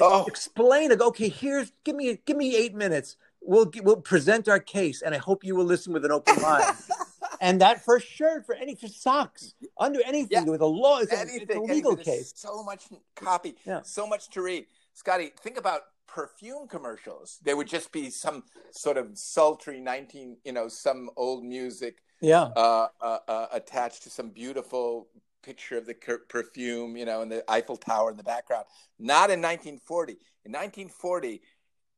uh, 0.00 0.04
oh. 0.04 0.24
explain 0.26 0.92
it. 0.92 1.00
Okay, 1.00 1.28
here's 1.28 1.72
give 1.84 1.96
me 1.96 2.18
give 2.24 2.36
me 2.36 2.56
eight 2.56 2.74
minutes. 2.74 3.16
We'll 3.40 3.70
we'll 3.82 4.00
present 4.00 4.48
our 4.48 4.60
case, 4.60 5.02
and 5.02 5.14
I 5.14 5.18
hope 5.18 5.44
you 5.44 5.56
will 5.56 5.64
listen 5.64 5.92
with 5.92 6.04
an 6.04 6.12
open 6.12 6.40
mind. 6.40 6.64
and 7.40 7.60
that 7.60 7.84
for 7.84 8.00
shirt 8.00 8.46
for 8.46 8.54
any 8.54 8.74
for 8.74 8.88
socks 8.88 9.54
under 9.78 10.00
anything 10.04 10.44
yeah. 10.46 10.50
with 10.50 10.60
a 10.60 10.66
law 10.66 10.98
it's, 10.98 11.12
anything, 11.12 11.40
a, 11.40 11.42
it's 11.42 11.54
a 11.56 11.60
legal 11.60 11.92
anything. 11.92 12.14
case 12.14 12.32
so 12.36 12.62
much 12.62 12.84
copy 13.16 13.54
yeah. 13.64 13.80
so 13.82 14.06
much 14.06 14.28
to 14.28 14.42
read 14.42 14.66
scotty 14.94 15.32
think 15.40 15.58
about 15.58 15.82
perfume 16.06 16.66
commercials 16.66 17.38
there 17.44 17.56
would 17.56 17.68
just 17.68 17.92
be 17.92 18.10
some 18.10 18.42
sort 18.70 18.96
of 18.96 19.16
sultry 19.16 19.80
19 19.80 20.36
you 20.44 20.52
know 20.52 20.68
some 20.68 21.10
old 21.16 21.44
music 21.44 21.98
yeah 22.20 22.48
uh, 22.56 22.88
uh, 23.00 23.18
uh, 23.28 23.46
attached 23.52 24.02
to 24.02 24.10
some 24.10 24.30
beautiful 24.30 25.08
picture 25.42 25.78
of 25.78 25.86
the 25.86 25.94
perfume 26.28 26.96
you 26.96 27.04
know 27.04 27.22
and 27.22 27.30
the 27.30 27.44
eiffel 27.48 27.76
tower 27.76 28.10
in 28.10 28.16
the 28.16 28.22
background 28.22 28.64
not 28.98 29.30
in 29.30 29.40
1940 29.40 30.12
in 30.44 30.52
1940 30.52 31.42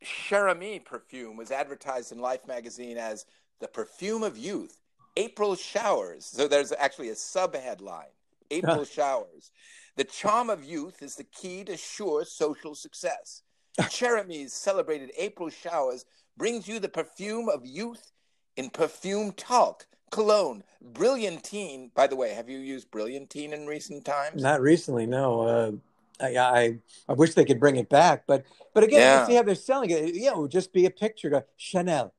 Cheramy 0.03 0.81
perfume 0.81 1.37
was 1.37 1.51
advertised 1.51 2.13
in 2.13 2.19
Life 2.19 2.47
magazine 2.47 2.97
as 2.97 3.27
the 3.61 3.69
perfume 3.69 4.23
of 4.23 4.39
youth 4.39 4.80
April 5.17 5.55
showers. 5.55 6.25
So 6.27 6.49
there's 6.49 6.73
actually 6.73 7.11
a 7.11 7.15
sub 7.15 7.55
headline 7.55 8.13
April 8.51 8.85
showers. 8.97 9.51
The 9.97 10.05
charm 10.05 10.51
of 10.51 10.65
youth 10.65 11.03
is 11.03 11.17
the 11.17 11.25
key 11.25 11.65
to 11.65 11.77
sure 11.77 12.25
social 12.25 12.75
success. 12.75 13.43
Cheramy's 13.91 14.53
celebrated 14.53 15.13
April 15.17 15.51
showers 15.51 16.05
brings 16.37 16.67
you 16.67 16.79
the 16.79 16.89
perfume 16.89 17.49
of 17.49 17.65
youth 17.65 18.13
in 18.57 18.71
perfume 18.71 19.33
talc, 19.33 19.87
cologne, 20.11 20.63
brilliantine. 20.81 21.91
By 21.95 22.07
the 22.07 22.17
way, 22.17 22.31
have 22.35 22.49
you 22.49 22.59
used 22.59 22.91
brilliantine 22.91 23.53
in 23.53 23.67
recent 23.67 24.05
times? 24.05 24.43
Not 24.43 24.61
recently, 24.61 25.07
no. 25.07 25.43
Uh, 25.43 25.73
I, 26.21 26.37
I, 26.37 26.79
I 27.09 27.13
wish 27.13 27.35
they 27.35 27.45
could 27.45 27.61
bring 27.61 27.77
it 27.77 27.89
back, 27.89 28.25
but 28.27 28.45
but 28.75 28.85
again, 28.85 29.01
yeah. 29.01 29.27
see 29.27 29.35
how 29.35 29.43
they're 29.43 29.55
selling 29.55 29.91
it. 29.91 30.15
Yeah, 30.15 30.33
it 30.33 30.39
would 30.39 30.51
just 30.51 30.73
be 30.73 30.87
a 30.87 30.91
picture. 30.91 31.45
Chanel. 31.57 32.13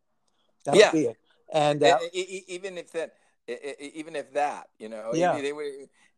That 0.65 0.71
would 0.73 0.79
yeah. 0.79 0.91
be 0.91 1.05
it. 1.05 1.17
And 1.51 1.83
uh, 1.83 1.99
even 2.13 2.77
if 2.77 2.91
that, 2.93 3.13
even 3.47 4.15
if 4.15 4.33
that, 4.33 4.67
you 4.79 4.89
know, 4.89 5.11
yeah. 5.13 5.39
They 5.41 5.53
were, 5.53 5.69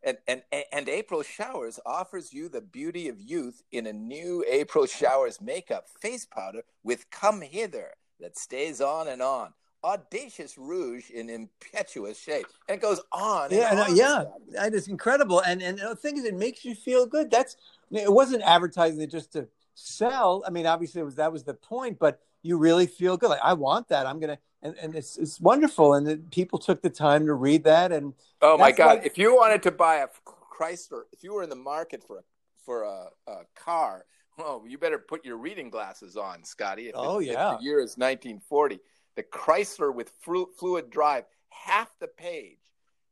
and, 0.04 0.18
and 0.28 0.42
and 0.72 0.88
April 0.88 1.22
Showers 1.22 1.80
offers 1.84 2.32
you 2.32 2.48
the 2.48 2.60
beauty 2.60 3.08
of 3.08 3.20
youth 3.20 3.62
in 3.72 3.86
a 3.86 3.92
new 3.92 4.44
April 4.48 4.86
Showers 4.86 5.40
makeup 5.40 5.88
face 6.00 6.26
powder 6.26 6.62
with 6.82 7.10
"Come 7.10 7.40
Hither" 7.40 7.90
that 8.20 8.36
stays 8.38 8.80
on 8.80 9.08
and 9.08 9.22
on. 9.22 9.54
Audacious 9.82 10.56
rouge 10.56 11.10
in 11.10 11.28
impetuous 11.28 12.18
shape, 12.18 12.46
and 12.68 12.78
it 12.78 12.80
goes 12.80 13.00
on. 13.12 13.50
yeah, 13.50 13.70
and 13.70 13.80
on 13.80 13.96
yeah, 13.96 14.24
that 14.52 14.72
is 14.72 14.88
incredible. 14.88 15.40
And 15.40 15.62
and 15.62 15.78
the 15.78 15.96
thing 15.96 16.16
is, 16.16 16.24
it 16.24 16.34
makes 16.34 16.64
you 16.64 16.74
feel 16.74 17.06
good. 17.06 17.30
That's 17.30 17.56
it 17.90 18.12
wasn't 18.12 18.42
advertising 18.44 19.00
it 19.02 19.10
just 19.10 19.32
to 19.32 19.48
sell. 19.74 20.42
I 20.46 20.50
mean, 20.50 20.66
obviously, 20.66 21.00
it 21.00 21.04
was 21.04 21.16
that 21.16 21.32
was 21.32 21.44
the 21.44 21.54
point, 21.54 21.98
but 21.98 22.20
you 22.44 22.58
really 22.58 22.86
feel 22.86 23.16
good. 23.16 23.30
Like 23.30 23.40
I 23.42 23.54
want 23.54 23.88
that. 23.88 24.06
I'm 24.06 24.20
gonna 24.20 24.38
and, 24.62 24.76
and 24.80 24.94
it's 24.94 25.16
it's 25.16 25.40
wonderful. 25.40 25.94
And 25.94 26.30
people 26.30 26.58
took 26.60 26.82
the 26.82 26.90
time 26.90 27.26
to 27.26 27.34
read 27.34 27.64
that. 27.64 27.90
And 27.90 28.12
oh 28.40 28.56
my 28.56 28.70
god, 28.70 29.00
if 29.04 29.18
you 29.18 29.34
wanted 29.34 29.62
to 29.64 29.72
buy 29.72 29.96
a 29.96 30.08
Chrysler, 30.26 31.02
if 31.12 31.24
you 31.24 31.32
were 31.32 31.42
in 31.42 31.50
the 31.50 31.56
market 31.56 32.04
for 32.06 32.18
a 32.18 32.22
for 32.64 32.82
a, 32.84 33.06
a 33.26 33.36
car, 33.56 34.04
oh, 34.38 34.64
you 34.66 34.78
better 34.78 34.98
put 34.98 35.24
your 35.24 35.38
reading 35.38 35.70
glasses 35.70 36.16
on, 36.16 36.44
Scotty. 36.44 36.88
If 36.88 36.94
oh 36.94 37.18
it, 37.18 37.28
yeah, 37.28 37.56
the 37.58 37.64
year 37.64 37.78
is 37.78 37.96
1940. 37.96 38.78
The 39.16 39.22
Chrysler 39.22 39.94
with 39.94 40.12
flu- 40.20 40.50
fluid 40.58 40.90
drive, 40.90 41.24
half 41.48 41.88
the 41.98 42.08
page, 42.08 42.58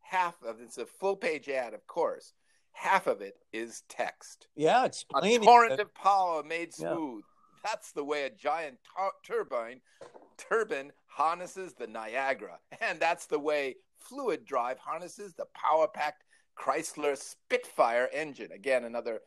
half 0.01 0.35
of 0.43 0.61
it's 0.61 0.77
a 0.77 0.85
full 0.85 1.15
page 1.15 1.49
ad, 1.49 1.73
of 1.73 1.85
course. 1.87 2.33
Half 2.73 3.07
of 3.07 3.21
it 3.21 3.35
is 3.51 3.83
text. 3.87 4.47
Yeah, 4.55 4.85
it's 4.85 5.05
a 5.13 5.37
torrent 5.39 5.79
of 5.79 5.93
power 5.93 6.43
made 6.43 6.73
smooth. 6.73 7.23
That's 7.63 7.91
the 7.91 8.03
way 8.03 8.23
a 8.25 8.29
giant 8.29 8.77
turbine 9.25 9.81
turbine 10.37 10.91
harnesses 11.07 11.73
the 11.73 11.87
Niagara. 11.87 12.59
And 12.81 12.99
that's 12.99 13.25
the 13.25 13.39
way 13.39 13.75
fluid 13.99 14.45
drive 14.45 14.77
harnesses 14.79 15.33
the 15.33 15.45
power 15.53 15.87
packed 15.87 16.23
Chrysler 16.57 17.17
Spitfire 17.17 18.09
engine. 18.13 18.51
Again, 18.51 18.83
another 18.83 19.21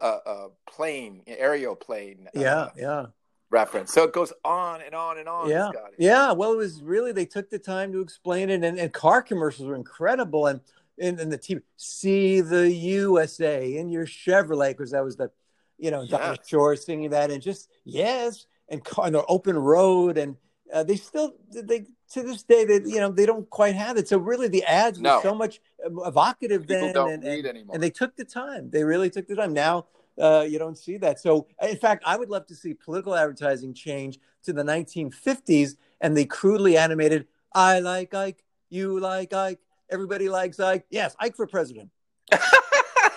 uh, 0.00 0.18
uh, 0.26 0.48
plane, 0.68 1.22
aerial 1.26 1.76
plane. 1.76 2.28
Uh, 2.36 2.40
yeah, 2.40 2.68
yeah. 2.76 3.06
Reference. 3.50 3.92
So 3.92 4.04
it 4.04 4.12
goes 4.12 4.32
on 4.44 4.80
and 4.82 4.94
on 4.94 5.18
and 5.18 5.28
on. 5.28 5.48
Yeah, 5.48 5.70
yeah. 5.98 6.32
Well, 6.32 6.52
it 6.52 6.56
was 6.56 6.82
really 6.82 7.10
they 7.10 7.24
took 7.24 7.50
the 7.50 7.58
time 7.58 7.92
to 7.92 8.00
explain 8.00 8.48
it, 8.48 8.62
and, 8.62 8.78
and 8.78 8.92
car 8.92 9.22
commercials 9.22 9.66
were 9.66 9.74
incredible, 9.74 10.46
and 10.46 10.60
in, 10.98 11.18
in 11.18 11.30
the 11.30 11.38
TV, 11.38 11.62
see 11.76 12.42
the 12.42 12.70
USA 12.70 13.74
in 13.74 13.90
your 13.90 14.06
Chevrolet, 14.06 14.68
because 14.68 14.92
that 14.92 15.02
was 15.02 15.16
the, 15.16 15.32
you 15.80 15.90
know, 15.90 16.02
yes. 16.02 16.10
Dinah 16.10 16.38
Shore 16.46 16.76
singing 16.76 17.10
that, 17.10 17.30
and 17.30 17.42
just 17.42 17.70
yes, 17.84 18.46
and 18.68 18.86
on 18.98 19.12
the 19.12 19.24
open 19.26 19.58
road, 19.58 20.18
and 20.18 20.36
uh, 20.72 20.82
they 20.82 20.96
still 20.96 21.34
they 21.50 21.86
to 22.10 22.22
this 22.22 22.42
day 22.42 22.64
they 22.64 22.80
you 22.84 23.00
know 23.00 23.10
they 23.10 23.26
don't 23.26 23.48
quite 23.50 23.74
have 23.74 23.96
it. 23.96 24.08
So 24.08 24.18
really, 24.18 24.48
the 24.48 24.64
ads 24.64 25.00
no. 25.00 25.16
were 25.16 25.22
so 25.22 25.34
much 25.34 25.60
evocative 25.78 26.62
People 26.62 26.86
then, 26.86 26.94
don't 26.94 27.12
and, 27.12 27.24
read 27.24 27.38
and, 27.40 27.48
anymore. 27.48 27.74
and 27.74 27.82
they 27.82 27.90
took 27.90 28.16
the 28.16 28.24
time. 28.24 28.70
They 28.70 28.84
really 28.84 29.10
took 29.10 29.26
the 29.26 29.36
time. 29.36 29.52
Now 29.52 29.86
uh, 30.18 30.46
you 30.48 30.58
don't 30.58 30.78
see 30.78 30.96
that. 30.98 31.20
So 31.20 31.46
in 31.62 31.76
fact, 31.76 32.04
I 32.06 32.16
would 32.16 32.30
love 32.30 32.46
to 32.46 32.54
see 32.54 32.74
political 32.74 33.14
advertising 33.14 33.74
change 33.74 34.18
to 34.44 34.52
the 34.52 34.62
1950s 34.62 35.76
and 36.00 36.16
the 36.16 36.26
crudely 36.26 36.76
animated 36.76 37.26
"I 37.52 37.80
like 37.80 38.14
Ike, 38.14 38.44
you 38.68 39.00
like 39.00 39.32
Ike, 39.32 39.60
everybody 39.90 40.28
likes 40.28 40.60
Ike." 40.60 40.86
Yes, 40.90 41.16
Ike 41.18 41.36
for 41.36 41.46
president. 41.46 41.90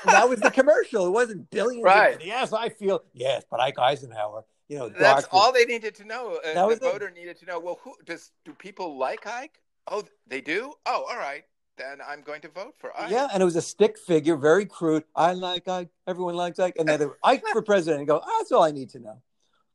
that 0.06 0.30
was 0.30 0.40
the 0.40 0.52
commercial. 0.52 1.08
It 1.08 1.12
wasn't 1.12 1.50
billions. 1.50 1.84
Right. 1.84 2.16
Of, 2.16 2.26
yes, 2.26 2.54
I 2.54 2.70
feel 2.70 3.04
yes, 3.14 3.44
but 3.50 3.60
Ike 3.60 3.80
Eisenhower 3.80 4.46
you 4.74 4.80
know, 4.80 4.90
that's 4.90 5.28
all 5.32 5.52
they 5.52 5.66
needed 5.66 5.94
to 5.96 6.06
know. 6.06 6.40
Uh, 6.44 6.68
the 6.70 6.76
voter 6.78 7.08
it. 7.08 7.16
needed 7.16 7.38
to 7.40 7.46
know. 7.46 7.60
Well, 7.60 7.80
who 7.84 7.94
does 8.06 8.32
do 8.46 8.54
people 8.54 8.98
like 8.98 9.28
Ike? 9.28 9.60
Oh, 9.88 10.04
they 10.28 10.42
do. 10.42 10.74
Oh, 10.86 11.06
all 11.10 11.18
right. 11.18 11.44
Then 11.78 12.00
I'm 12.08 12.22
going 12.22 12.42
to 12.42 12.50
vote 12.50 12.76
for 12.80 12.98
Ike. 12.98 13.12
Yeah, 13.12 13.28
and 13.34 13.42
it 13.42 13.46
was 13.46 13.56
a 13.56 13.62
stick 13.62 13.98
figure, 13.98 14.38
very 14.38 14.66
crude. 14.66 15.04
I 15.16 15.34
like 15.34 15.68
Ike. 15.68 15.90
Everyone 16.08 16.36
likes 16.36 16.60
Ike, 16.60 16.76
and 16.80 16.88
then 16.88 17.12
Ike 17.24 17.44
for 17.52 17.62
president. 17.62 18.00
And 18.00 18.08
go. 18.08 18.22
Oh, 18.24 18.38
that's 18.40 18.52
all 18.52 18.64
I 18.64 18.72
need 18.72 18.90
to 18.92 19.00
know. 19.00 19.22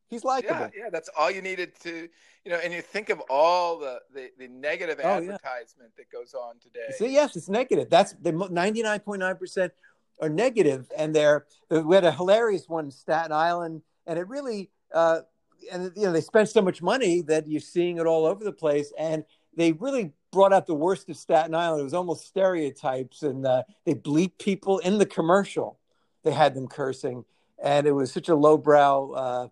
He's 0.08 0.24
likable. 0.24 0.70
Yeah, 0.74 0.84
yeah, 0.84 0.90
that's 0.90 1.10
all 1.18 1.30
you 1.30 1.42
needed 1.42 1.78
to, 1.80 2.08
you 2.44 2.50
know. 2.50 2.56
And 2.56 2.72
you 2.72 2.80
think 2.80 3.10
of 3.10 3.20
all 3.28 3.78
the 3.78 4.00
the, 4.14 4.30
the 4.38 4.48
negative 4.48 4.98
oh, 5.04 5.06
advertisement 5.06 5.92
yeah. 5.96 6.04
that 6.04 6.10
goes 6.10 6.34
on 6.34 6.58
today. 6.60 6.94
See, 6.96 7.12
yes, 7.12 7.36
it's 7.36 7.50
negative. 7.50 7.90
That's 7.90 8.14
the 8.14 8.32
ninety 8.32 8.82
nine 8.82 9.00
point 9.00 9.20
nine 9.20 9.36
percent 9.36 9.72
are 10.20 10.28
negative, 10.28 10.90
and 10.96 11.14
they're 11.14 11.46
we 11.70 11.94
had 11.94 12.04
a 12.04 12.12
hilarious 12.12 12.68
one 12.68 12.86
in 12.86 12.90
Staten 12.90 13.32
Island, 13.32 13.82
and 14.06 14.18
it 14.18 14.28
really 14.28 14.70
uh, 14.92 15.20
and 15.72 15.92
you 15.96 16.04
know 16.04 16.12
they 16.12 16.20
spent 16.20 16.48
so 16.48 16.62
much 16.62 16.82
money 16.82 17.22
that 17.22 17.48
you're 17.48 17.60
seeing 17.60 17.98
it 17.98 18.06
all 18.06 18.26
over 18.26 18.44
the 18.44 18.52
place, 18.52 18.92
and 18.98 19.24
they 19.56 19.72
really 19.72 20.12
brought 20.32 20.52
out 20.52 20.66
the 20.66 20.74
worst 20.74 21.08
of 21.08 21.16
Staten 21.16 21.54
Island. 21.54 21.80
It 21.80 21.84
was 21.84 21.94
almost 21.94 22.26
stereotypes, 22.26 23.22
and 23.22 23.46
uh, 23.46 23.62
they 23.84 23.94
bleep 23.94 24.38
people 24.38 24.78
in 24.78 24.98
the 24.98 25.06
commercial. 25.06 25.78
They 26.24 26.32
had 26.32 26.54
them 26.54 26.68
cursing, 26.68 27.24
and 27.62 27.86
it 27.86 27.92
was 27.92 28.12
such 28.12 28.28
a 28.28 28.34
lowbrow 28.34 29.12
uh, 29.12 29.48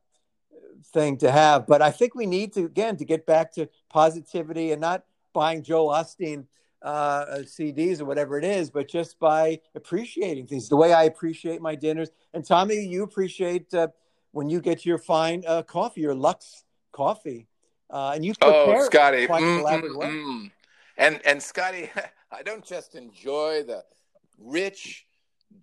thing 0.92 1.16
to 1.18 1.30
have. 1.30 1.66
But 1.66 1.82
I 1.82 1.90
think 1.90 2.14
we 2.14 2.26
need 2.26 2.52
to 2.54 2.64
again 2.64 2.96
to 2.96 3.04
get 3.04 3.26
back 3.26 3.52
to 3.52 3.68
positivity 3.88 4.72
and 4.72 4.80
not 4.80 5.04
buying 5.32 5.62
Joel 5.62 5.88
Osteen 5.88 6.46
uh, 6.86 7.38
CDs 7.40 8.00
or 8.00 8.04
whatever 8.04 8.38
it 8.38 8.44
is, 8.44 8.70
but 8.70 8.88
just 8.88 9.18
by 9.18 9.60
appreciating 9.74 10.46
things. 10.46 10.68
The 10.68 10.76
way 10.76 10.92
I 10.92 11.04
appreciate 11.04 11.60
my 11.60 11.74
dinners. 11.74 12.10
And 12.32 12.46
Tommy, 12.46 12.76
you 12.76 13.02
appreciate 13.02 13.74
uh, 13.74 13.88
when 14.30 14.48
you 14.48 14.60
get 14.60 14.86
your 14.86 14.96
fine 14.96 15.42
uh, 15.48 15.64
coffee, 15.64 16.02
your 16.02 16.14
Lux 16.14 16.62
coffee, 16.92 17.48
uh, 17.90 18.12
and 18.14 18.24
you 18.24 18.34
prepare 18.34 18.82
oh, 18.82 18.86
Scotty, 18.86 19.26
quite 19.26 19.42
mm, 19.42 19.62
mm, 19.62 19.96
mm. 19.96 20.50
and 20.96 21.20
and 21.26 21.42
Scotty, 21.42 21.90
I 22.30 22.42
don't 22.42 22.64
just 22.64 22.94
enjoy 22.94 23.64
the 23.66 23.82
rich, 24.38 25.06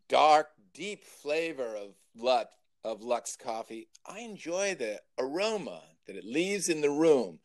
dark, 0.10 0.50
deep 0.74 1.06
flavor 1.06 1.78
of 1.78 1.96
Lux 2.18 2.52
of 2.84 3.02
Lux 3.02 3.38
coffee. 3.38 3.88
I 4.06 4.20
enjoy 4.20 4.76
the 4.76 5.00
aroma 5.18 5.84
that 6.06 6.18
it 6.18 6.26
leaves 6.26 6.68
in 6.68 6.82
the 6.82 6.90
room. 6.90 7.40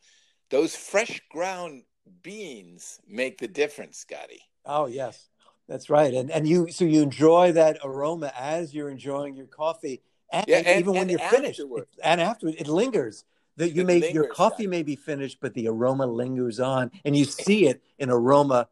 Those 0.49 0.75
fresh 0.75 1.21
ground 1.31 1.83
beans 2.21 2.99
make 3.07 3.37
the 3.37 3.47
difference, 3.47 3.97
Scotty. 3.97 4.41
Oh 4.65 4.87
yes, 4.87 5.29
that's 5.67 5.89
right. 5.89 6.13
And 6.13 6.31
and 6.31 6.47
you 6.47 6.69
so 6.71 6.85
you 6.85 7.01
enjoy 7.01 7.53
that 7.53 7.79
aroma 7.83 8.31
as 8.37 8.73
you're 8.73 8.89
enjoying 8.89 9.35
your 9.35 9.47
coffee, 9.47 10.01
and, 10.31 10.45
Yeah, 10.47 10.57
and- 10.65 10.79
even 10.79 10.93
when 10.93 11.01
and 11.01 11.11
you're 11.11 11.19
finished, 11.19 11.59
it- 11.59 11.87
and 12.03 12.21
afterwards 12.21 12.57
it 12.59 12.67
lingers. 12.67 13.25
That 13.57 13.75
you 13.75 13.81
It 13.81 13.87
may 13.87 14.11
your 14.13 14.27
coffee 14.27 14.67
may 14.67 14.83
be 14.83 14.95
finished, 14.95 15.39
but 15.41 15.53
the 15.53 15.67
aroma 15.67 16.07
lingers 16.07 16.61
on, 16.61 16.91
and 17.03 17.13
you 17.13 17.25
see 17.25 17.67
it 17.67 17.81
in 17.97 18.09
aroma, 18.09 18.69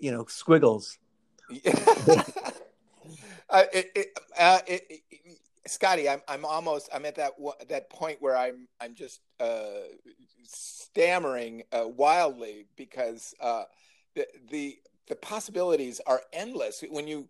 you 0.00 0.10
know, 0.12 0.24
squiggles. 0.26 0.98
uh, 3.50 3.64
it, 3.72 4.08
uh, 4.38 4.60
it, 4.66 4.82
it, 4.88 5.19
Scotty, 5.70 6.08
I'm 6.08 6.20
I'm 6.26 6.44
almost 6.44 6.88
I'm 6.92 7.04
at 7.06 7.14
that 7.16 7.32
that 7.68 7.90
point 7.90 8.20
where 8.20 8.36
I'm 8.36 8.66
I'm 8.80 8.94
just 8.94 9.20
uh, 9.38 9.86
stammering 10.42 11.62
uh, 11.72 11.86
wildly 11.86 12.66
because 12.76 13.34
uh, 13.40 13.64
the 14.16 14.26
the 14.50 14.78
the 15.08 15.14
possibilities 15.16 16.00
are 16.06 16.22
endless 16.32 16.82
when 16.90 17.06
you 17.06 17.28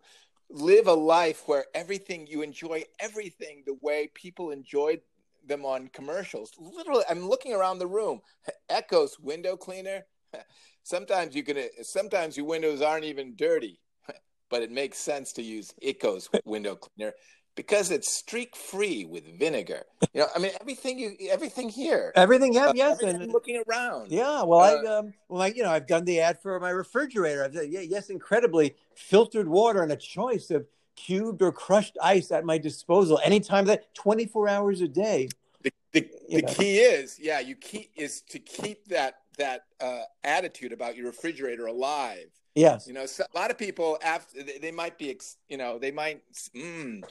live 0.49 0.87
a 0.87 0.93
life 0.93 1.43
where 1.45 1.65
everything 1.75 2.27
you 2.27 2.41
enjoy 2.41 2.83
everything 2.99 3.63
the 3.65 3.77
way 3.81 4.09
people 4.13 4.49
enjoyed 4.51 5.01
them 5.47 5.63
on 5.63 5.87
commercials. 5.89 6.51
Literally, 6.59 7.03
I'm 7.09 7.29
looking 7.29 7.53
around 7.53 7.79
the 7.79 7.87
room. 7.87 8.21
Echoes 8.69 9.19
window 9.19 9.55
cleaner. 9.55 10.05
Sometimes 10.83 11.35
you 11.35 11.43
can. 11.43 11.57
Sometimes 11.83 12.35
your 12.37 12.47
windows 12.47 12.81
aren't 12.81 13.05
even 13.05 13.35
dirty, 13.35 13.79
but 14.49 14.63
it 14.63 14.71
makes 14.71 14.97
sense 14.97 15.31
to 15.33 15.43
use 15.43 15.75
Echoes 15.83 16.27
window 16.43 16.75
cleaner 16.75 17.13
because 17.55 17.91
it's 17.91 18.11
streak 18.11 18.55
free 18.55 19.05
with 19.05 19.23
vinegar. 19.37 19.83
You 20.13 20.21
know, 20.21 20.27
I 20.35 20.39
mean, 20.39 20.51
everything 20.59 20.99
you, 20.99 21.15
everything 21.29 21.69
here. 21.69 22.11
Everything, 22.15 22.53
yeah, 22.53 22.67
Uh, 22.67 22.73
yes, 22.75 23.01
everything 23.01 23.21
and 23.21 23.31
looking 23.31 23.63
around. 23.67 24.11
Yeah, 24.11 24.43
well, 24.43 24.59
I 24.59 24.75
Uh, 24.75 24.99
um, 24.99 25.13
well, 25.29 25.41
I, 25.41 25.47
you 25.47 25.63
know, 25.63 25.69
I've 25.69 25.87
done 25.87 26.05
the 26.05 26.19
ad 26.19 26.41
for 26.41 26.59
my 26.59 26.69
refrigerator. 26.69 27.43
I've 27.43 27.53
yeah, 27.53 27.81
yes, 27.81 28.09
incredibly 28.09 28.75
filtered 28.95 29.47
water 29.47 29.83
and 29.83 29.91
a 29.91 29.97
choice 29.97 30.51
of 30.51 30.65
cubed 30.95 31.41
or 31.41 31.51
crushed 31.51 31.97
ice 32.01 32.31
at 32.31 32.45
my 32.45 32.57
disposal 32.57 33.19
anytime 33.23 33.65
that 33.65 33.93
24 33.95 34.49
hours 34.49 34.81
a 34.81 34.87
day. 34.87 35.29
the 35.63 35.71
the, 35.93 36.09
the 36.29 36.41
key 36.43 36.77
is 36.79 37.19
yeah 37.19 37.39
you 37.39 37.55
keep 37.55 37.91
is 37.95 38.21
to 38.21 38.39
keep 38.39 38.87
that 38.87 39.15
that 39.37 39.65
uh, 39.79 40.03
attitude 40.23 40.71
about 40.71 40.95
your 40.95 41.07
refrigerator 41.07 41.67
alive 41.67 42.27
Yes, 42.55 42.85
you 42.85 42.93
know 42.93 43.05
so, 43.05 43.23
a 43.33 43.37
lot 43.37 43.51
of 43.51 43.57
people 43.57 43.97
after 44.03 44.43
they, 44.43 44.57
they 44.57 44.71
might 44.71 44.97
be 44.97 45.17
you 45.49 45.57
know 45.57 45.79
they 45.79 45.91
might 45.91 46.21
mm, 46.55 47.03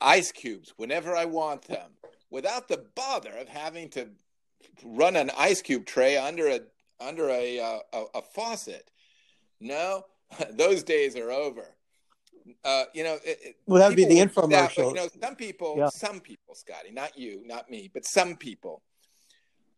ice 0.00 0.32
cubes 0.32 0.72
whenever 0.76 1.14
i 1.16 1.24
want 1.24 1.62
them 1.62 1.90
without 2.30 2.68
the 2.68 2.84
bother 2.94 3.32
of 3.36 3.48
having 3.48 3.88
to 3.88 4.08
run 4.84 5.16
an 5.16 5.30
ice 5.36 5.60
cube 5.62 5.84
tray 5.86 6.16
under 6.16 6.48
a 6.48 6.60
under 7.00 7.28
a 7.30 7.58
uh, 7.60 7.78
a, 7.92 8.04
a 8.18 8.22
faucet 8.22 8.90
no 9.60 10.04
those 10.50 10.82
days 10.82 11.16
are 11.16 11.30
over 11.30 11.64
uh, 12.64 12.84
you 12.94 13.04
know, 13.04 13.18
it, 13.26 13.38
it- 13.44 13.56
Well, 13.66 13.80
that 13.80 13.88
would 13.88 13.96
be 13.96 14.04
the 14.06 14.24
people- 14.26 14.48
that- 14.48 14.70
infomercial. 14.70 14.88
you 14.88 14.94
know, 14.94 15.08
some 15.20 15.36
people, 15.36 15.74
Yeah. 15.76 15.88
some 15.90 16.18
people, 16.20 16.54
Scotty, 16.54 16.90
not 16.92 17.18
you, 17.18 17.42
not 17.44 17.68
me, 17.70 17.90
but 17.92 18.06
some 18.06 18.36
people, 18.36 18.80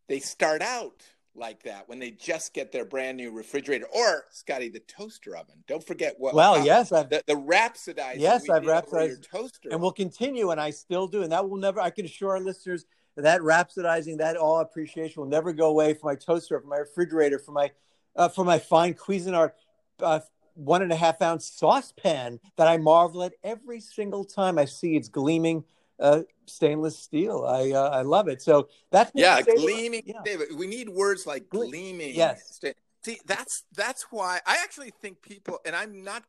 they 0.08 0.20
start 0.20 0.62
out 0.62 1.02
like 1.34 1.62
that 1.62 1.88
when 1.88 1.98
they 1.98 2.10
just 2.10 2.52
get 2.54 2.72
their 2.72 2.84
brand 2.84 3.16
new 3.16 3.30
refrigerator 3.30 3.86
or 3.94 4.24
Scotty, 4.30 4.68
the 4.68 4.80
toaster 4.80 5.36
oven. 5.36 5.56
Don't 5.66 5.84
forget 5.86 6.14
what. 6.18 6.34
well, 6.34 6.58
how- 6.58 6.64
yes, 6.64 6.92
I've 6.92 7.08
the, 7.08 7.22
the 7.26 7.34
rhapsodizing. 7.34 8.18
Yes, 8.18 8.48
I've 8.48 8.62
did 8.62 8.70
over 8.70 9.06
your 9.06 9.16
rhapsodized- 9.16 9.30
toaster. 9.30 9.68
and 9.70 9.80
we'll 9.80 9.92
continue, 9.92 10.50
and 10.50 10.60
I 10.60 10.70
still 10.70 11.06
do, 11.06 11.22
and 11.22 11.32
that 11.32 11.48
will 11.48 11.58
never. 11.58 11.80
I 11.80 11.90
can 11.90 12.04
assure 12.04 12.30
our 12.30 12.40
listeners 12.40 12.84
that 13.16 13.40
rhapsodizing, 13.42 14.18
that 14.18 14.36
all 14.36 14.60
appreciation 14.60 15.20
will 15.22 15.28
never 15.28 15.52
go 15.52 15.68
away 15.68 15.94
for 15.94 16.06
my 16.06 16.14
toaster, 16.14 16.60
for 16.60 16.66
my 16.66 16.78
refrigerator, 16.78 17.38
for 17.38 17.52
my 17.52 17.70
uh, 18.16 18.28
for 18.28 18.44
my 18.44 18.58
fine 18.58 18.94
Cuisinart 18.94 19.52
uh, 20.00 20.20
one 20.54 20.82
and 20.82 20.92
a 20.92 20.96
half 20.96 21.22
ounce 21.22 21.46
saucepan 21.46 22.40
that 22.56 22.66
I 22.66 22.76
marvel 22.76 23.22
at 23.22 23.34
every 23.44 23.80
single 23.80 24.24
time 24.24 24.58
I 24.58 24.64
see 24.64 24.96
its 24.96 25.08
gleaming 25.08 25.64
uh, 26.00 26.22
stainless 26.46 26.98
steel. 26.98 27.44
I 27.46 27.70
uh, 27.72 27.90
I 27.90 28.02
love 28.02 28.28
it. 28.28 28.42
So 28.42 28.68
that's 28.90 29.10
yeah, 29.14 29.40
gleaming. 29.42 30.02
yeah. 30.06 30.20
David, 30.24 30.48
we 30.56 30.66
need 30.66 30.88
words 30.88 31.26
like 31.26 31.48
Gle- 31.48 31.68
gleaming. 31.68 32.14
yes. 32.14 32.42
Sta- 32.56 32.74
See, 33.02 33.18
that's 33.26 33.64
that's 33.74 34.06
why 34.10 34.40
I 34.46 34.58
actually 34.62 34.90
think 35.00 35.22
people, 35.22 35.58
and 35.64 35.74
I'm 35.74 36.04
not 36.04 36.22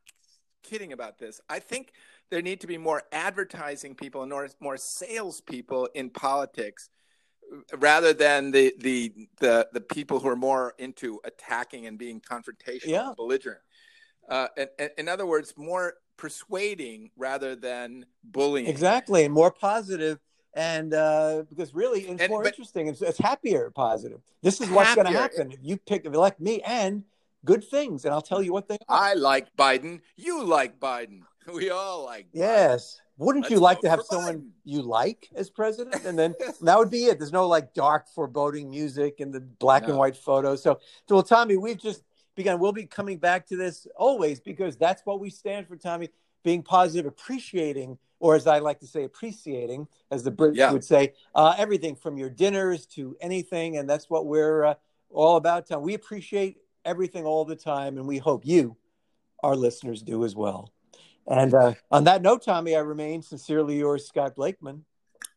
kidding 0.62 0.92
about 0.92 1.18
this. 1.18 1.40
I 1.48 1.58
think 1.58 1.92
there 2.30 2.40
need 2.40 2.60
to 2.62 2.66
be 2.66 2.78
more 2.78 3.02
advertising 3.12 3.94
people 3.94 4.22
and 4.22 4.30
more, 4.30 4.48
more 4.58 4.78
salespeople 4.78 5.88
in 5.94 6.08
politics, 6.08 6.88
rather 7.78 8.14
than 8.14 8.52
the 8.52 8.74
the 8.78 9.12
the 9.38 9.68
the 9.72 9.80
people 9.82 10.18
who 10.20 10.28
are 10.28 10.36
more 10.36 10.72
into 10.78 11.20
attacking 11.24 11.86
and 11.86 11.98
being 11.98 12.20
confrontational, 12.22 12.86
Yeah. 12.86 13.08
and 13.08 13.16
belligerent. 13.16 13.60
Uh, 14.28 14.48
and, 14.56 14.68
and- 14.78 14.90
in 14.96 15.08
other 15.08 15.26
words, 15.26 15.52
more 15.58 15.94
persuading 16.16 17.10
rather 17.16 17.54
than 17.56 18.06
bullying. 18.24 18.66
Exactly, 18.66 19.24
and 19.24 19.32
more 19.34 19.50
positive, 19.50 20.18
and 20.54 20.94
uh, 20.94 21.44
because 21.48 21.74
really 21.74 22.02
it's 22.02 22.22
And- 22.22 22.30
more 22.30 22.44
interesting. 22.46 22.88
It's, 22.88 23.02
it's 23.02 23.18
happier, 23.18 23.70
positive. 23.70 24.20
This 24.42 24.60
is 24.60 24.70
what's 24.70 24.94
going 24.94 25.06
to 25.06 25.12
happen 25.12 25.52
if 25.52 25.58
you 25.62 25.76
pick, 25.76 26.04
if 26.04 26.12
you 26.12 26.18
like 26.18 26.40
me, 26.40 26.60
and 26.62 27.04
good 27.44 27.64
things, 27.64 28.04
and 28.04 28.14
I'll 28.14 28.22
tell 28.22 28.42
you 28.42 28.52
what 28.52 28.68
they 28.68 28.78
are. 28.88 29.10
I 29.10 29.14
like 29.14 29.54
Biden. 29.56 30.00
You 30.16 30.44
like 30.44 30.78
Biden. 30.80 31.20
We 31.52 31.70
all 31.70 32.04
like. 32.04 32.26
Biden. 32.26 32.34
yes, 32.34 33.00
wouldn't 33.18 33.50
you 33.50 33.56
Let's 33.58 33.62
like 33.62 33.80
to 33.80 33.90
have 33.90 34.02
someone 34.08 34.38
Biden. 34.38 34.50
you 34.64 34.82
like 34.82 35.28
as 35.34 35.50
president, 35.50 36.04
and 36.04 36.16
then 36.16 36.36
that 36.62 36.78
would 36.78 36.88
be 36.88 37.06
it. 37.06 37.18
There's 37.18 37.32
no 37.32 37.48
like 37.48 37.74
dark 37.74 38.06
foreboding 38.08 38.70
music 38.70 39.18
and 39.18 39.32
the 39.34 39.40
black 39.40 39.88
and 39.88 39.98
white 39.98 40.16
photos. 40.16 40.62
So, 40.62 40.78
so 41.08 41.16
well, 41.16 41.24
Tommy, 41.24 41.56
we've 41.56 41.80
just 41.80 42.04
begun. 42.36 42.58
We'll 42.58 42.72
be 42.72 42.86
coming 42.86 43.18
back 43.18 43.46
to 43.48 43.56
this 43.56 43.86
always 43.96 44.40
because 44.40 44.76
that's 44.76 45.04
what 45.04 45.20
we 45.20 45.30
stand 45.30 45.68
for, 45.68 45.76
Tommy. 45.76 46.08
Being 46.44 46.62
positive, 46.62 47.06
appreciating, 47.06 47.98
or 48.18 48.34
as 48.34 48.46
I 48.48 48.58
like 48.58 48.80
to 48.80 48.86
say, 48.86 49.04
appreciating, 49.04 49.86
as 50.10 50.24
the 50.24 50.32
Brits 50.32 50.56
Yeah. 50.56 50.72
would 50.72 50.84
say, 50.84 51.14
uh, 51.34 51.54
everything 51.56 51.94
from 51.94 52.16
your 52.18 52.30
dinners 52.30 52.86
to 52.86 53.16
anything, 53.20 53.76
and 53.76 53.88
that's 53.88 54.10
what 54.10 54.26
we're 54.26 54.64
uh, 54.64 54.74
all 55.10 55.36
about. 55.36 55.68
Tom, 55.68 55.82
we 55.82 55.94
appreciate 55.94 56.58
everything 56.84 57.24
all 57.24 57.44
the 57.44 57.54
time, 57.54 57.96
and 57.96 58.08
we 58.08 58.18
hope 58.18 58.44
you, 58.44 58.76
our 59.44 59.54
listeners, 59.54 60.02
do 60.02 60.24
as 60.24 60.34
well. 60.34 60.72
And 61.28 61.54
uh, 61.54 61.74
on 61.92 62.04
that 62.04 62.22
note, 62.22 62.42
Tommy, 62.42 62.74
I 62.74 62.80
remain 62.80 63.22
sincerely 63.22 63.78
yours, 63.78 64.08
Scott 64.08 64.34
Blakeman. 64.34 64.84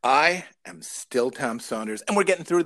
I 0.04 0.46
am 0.66 0.82
still 0.82 1.30
Tom 1.30 1.60
Saunders, 1.60 2.02
and 2.08 2.18
we're 2.18 2.24
getting 2.24 2.46
through 2.46 2.58
this. 2.58 2.64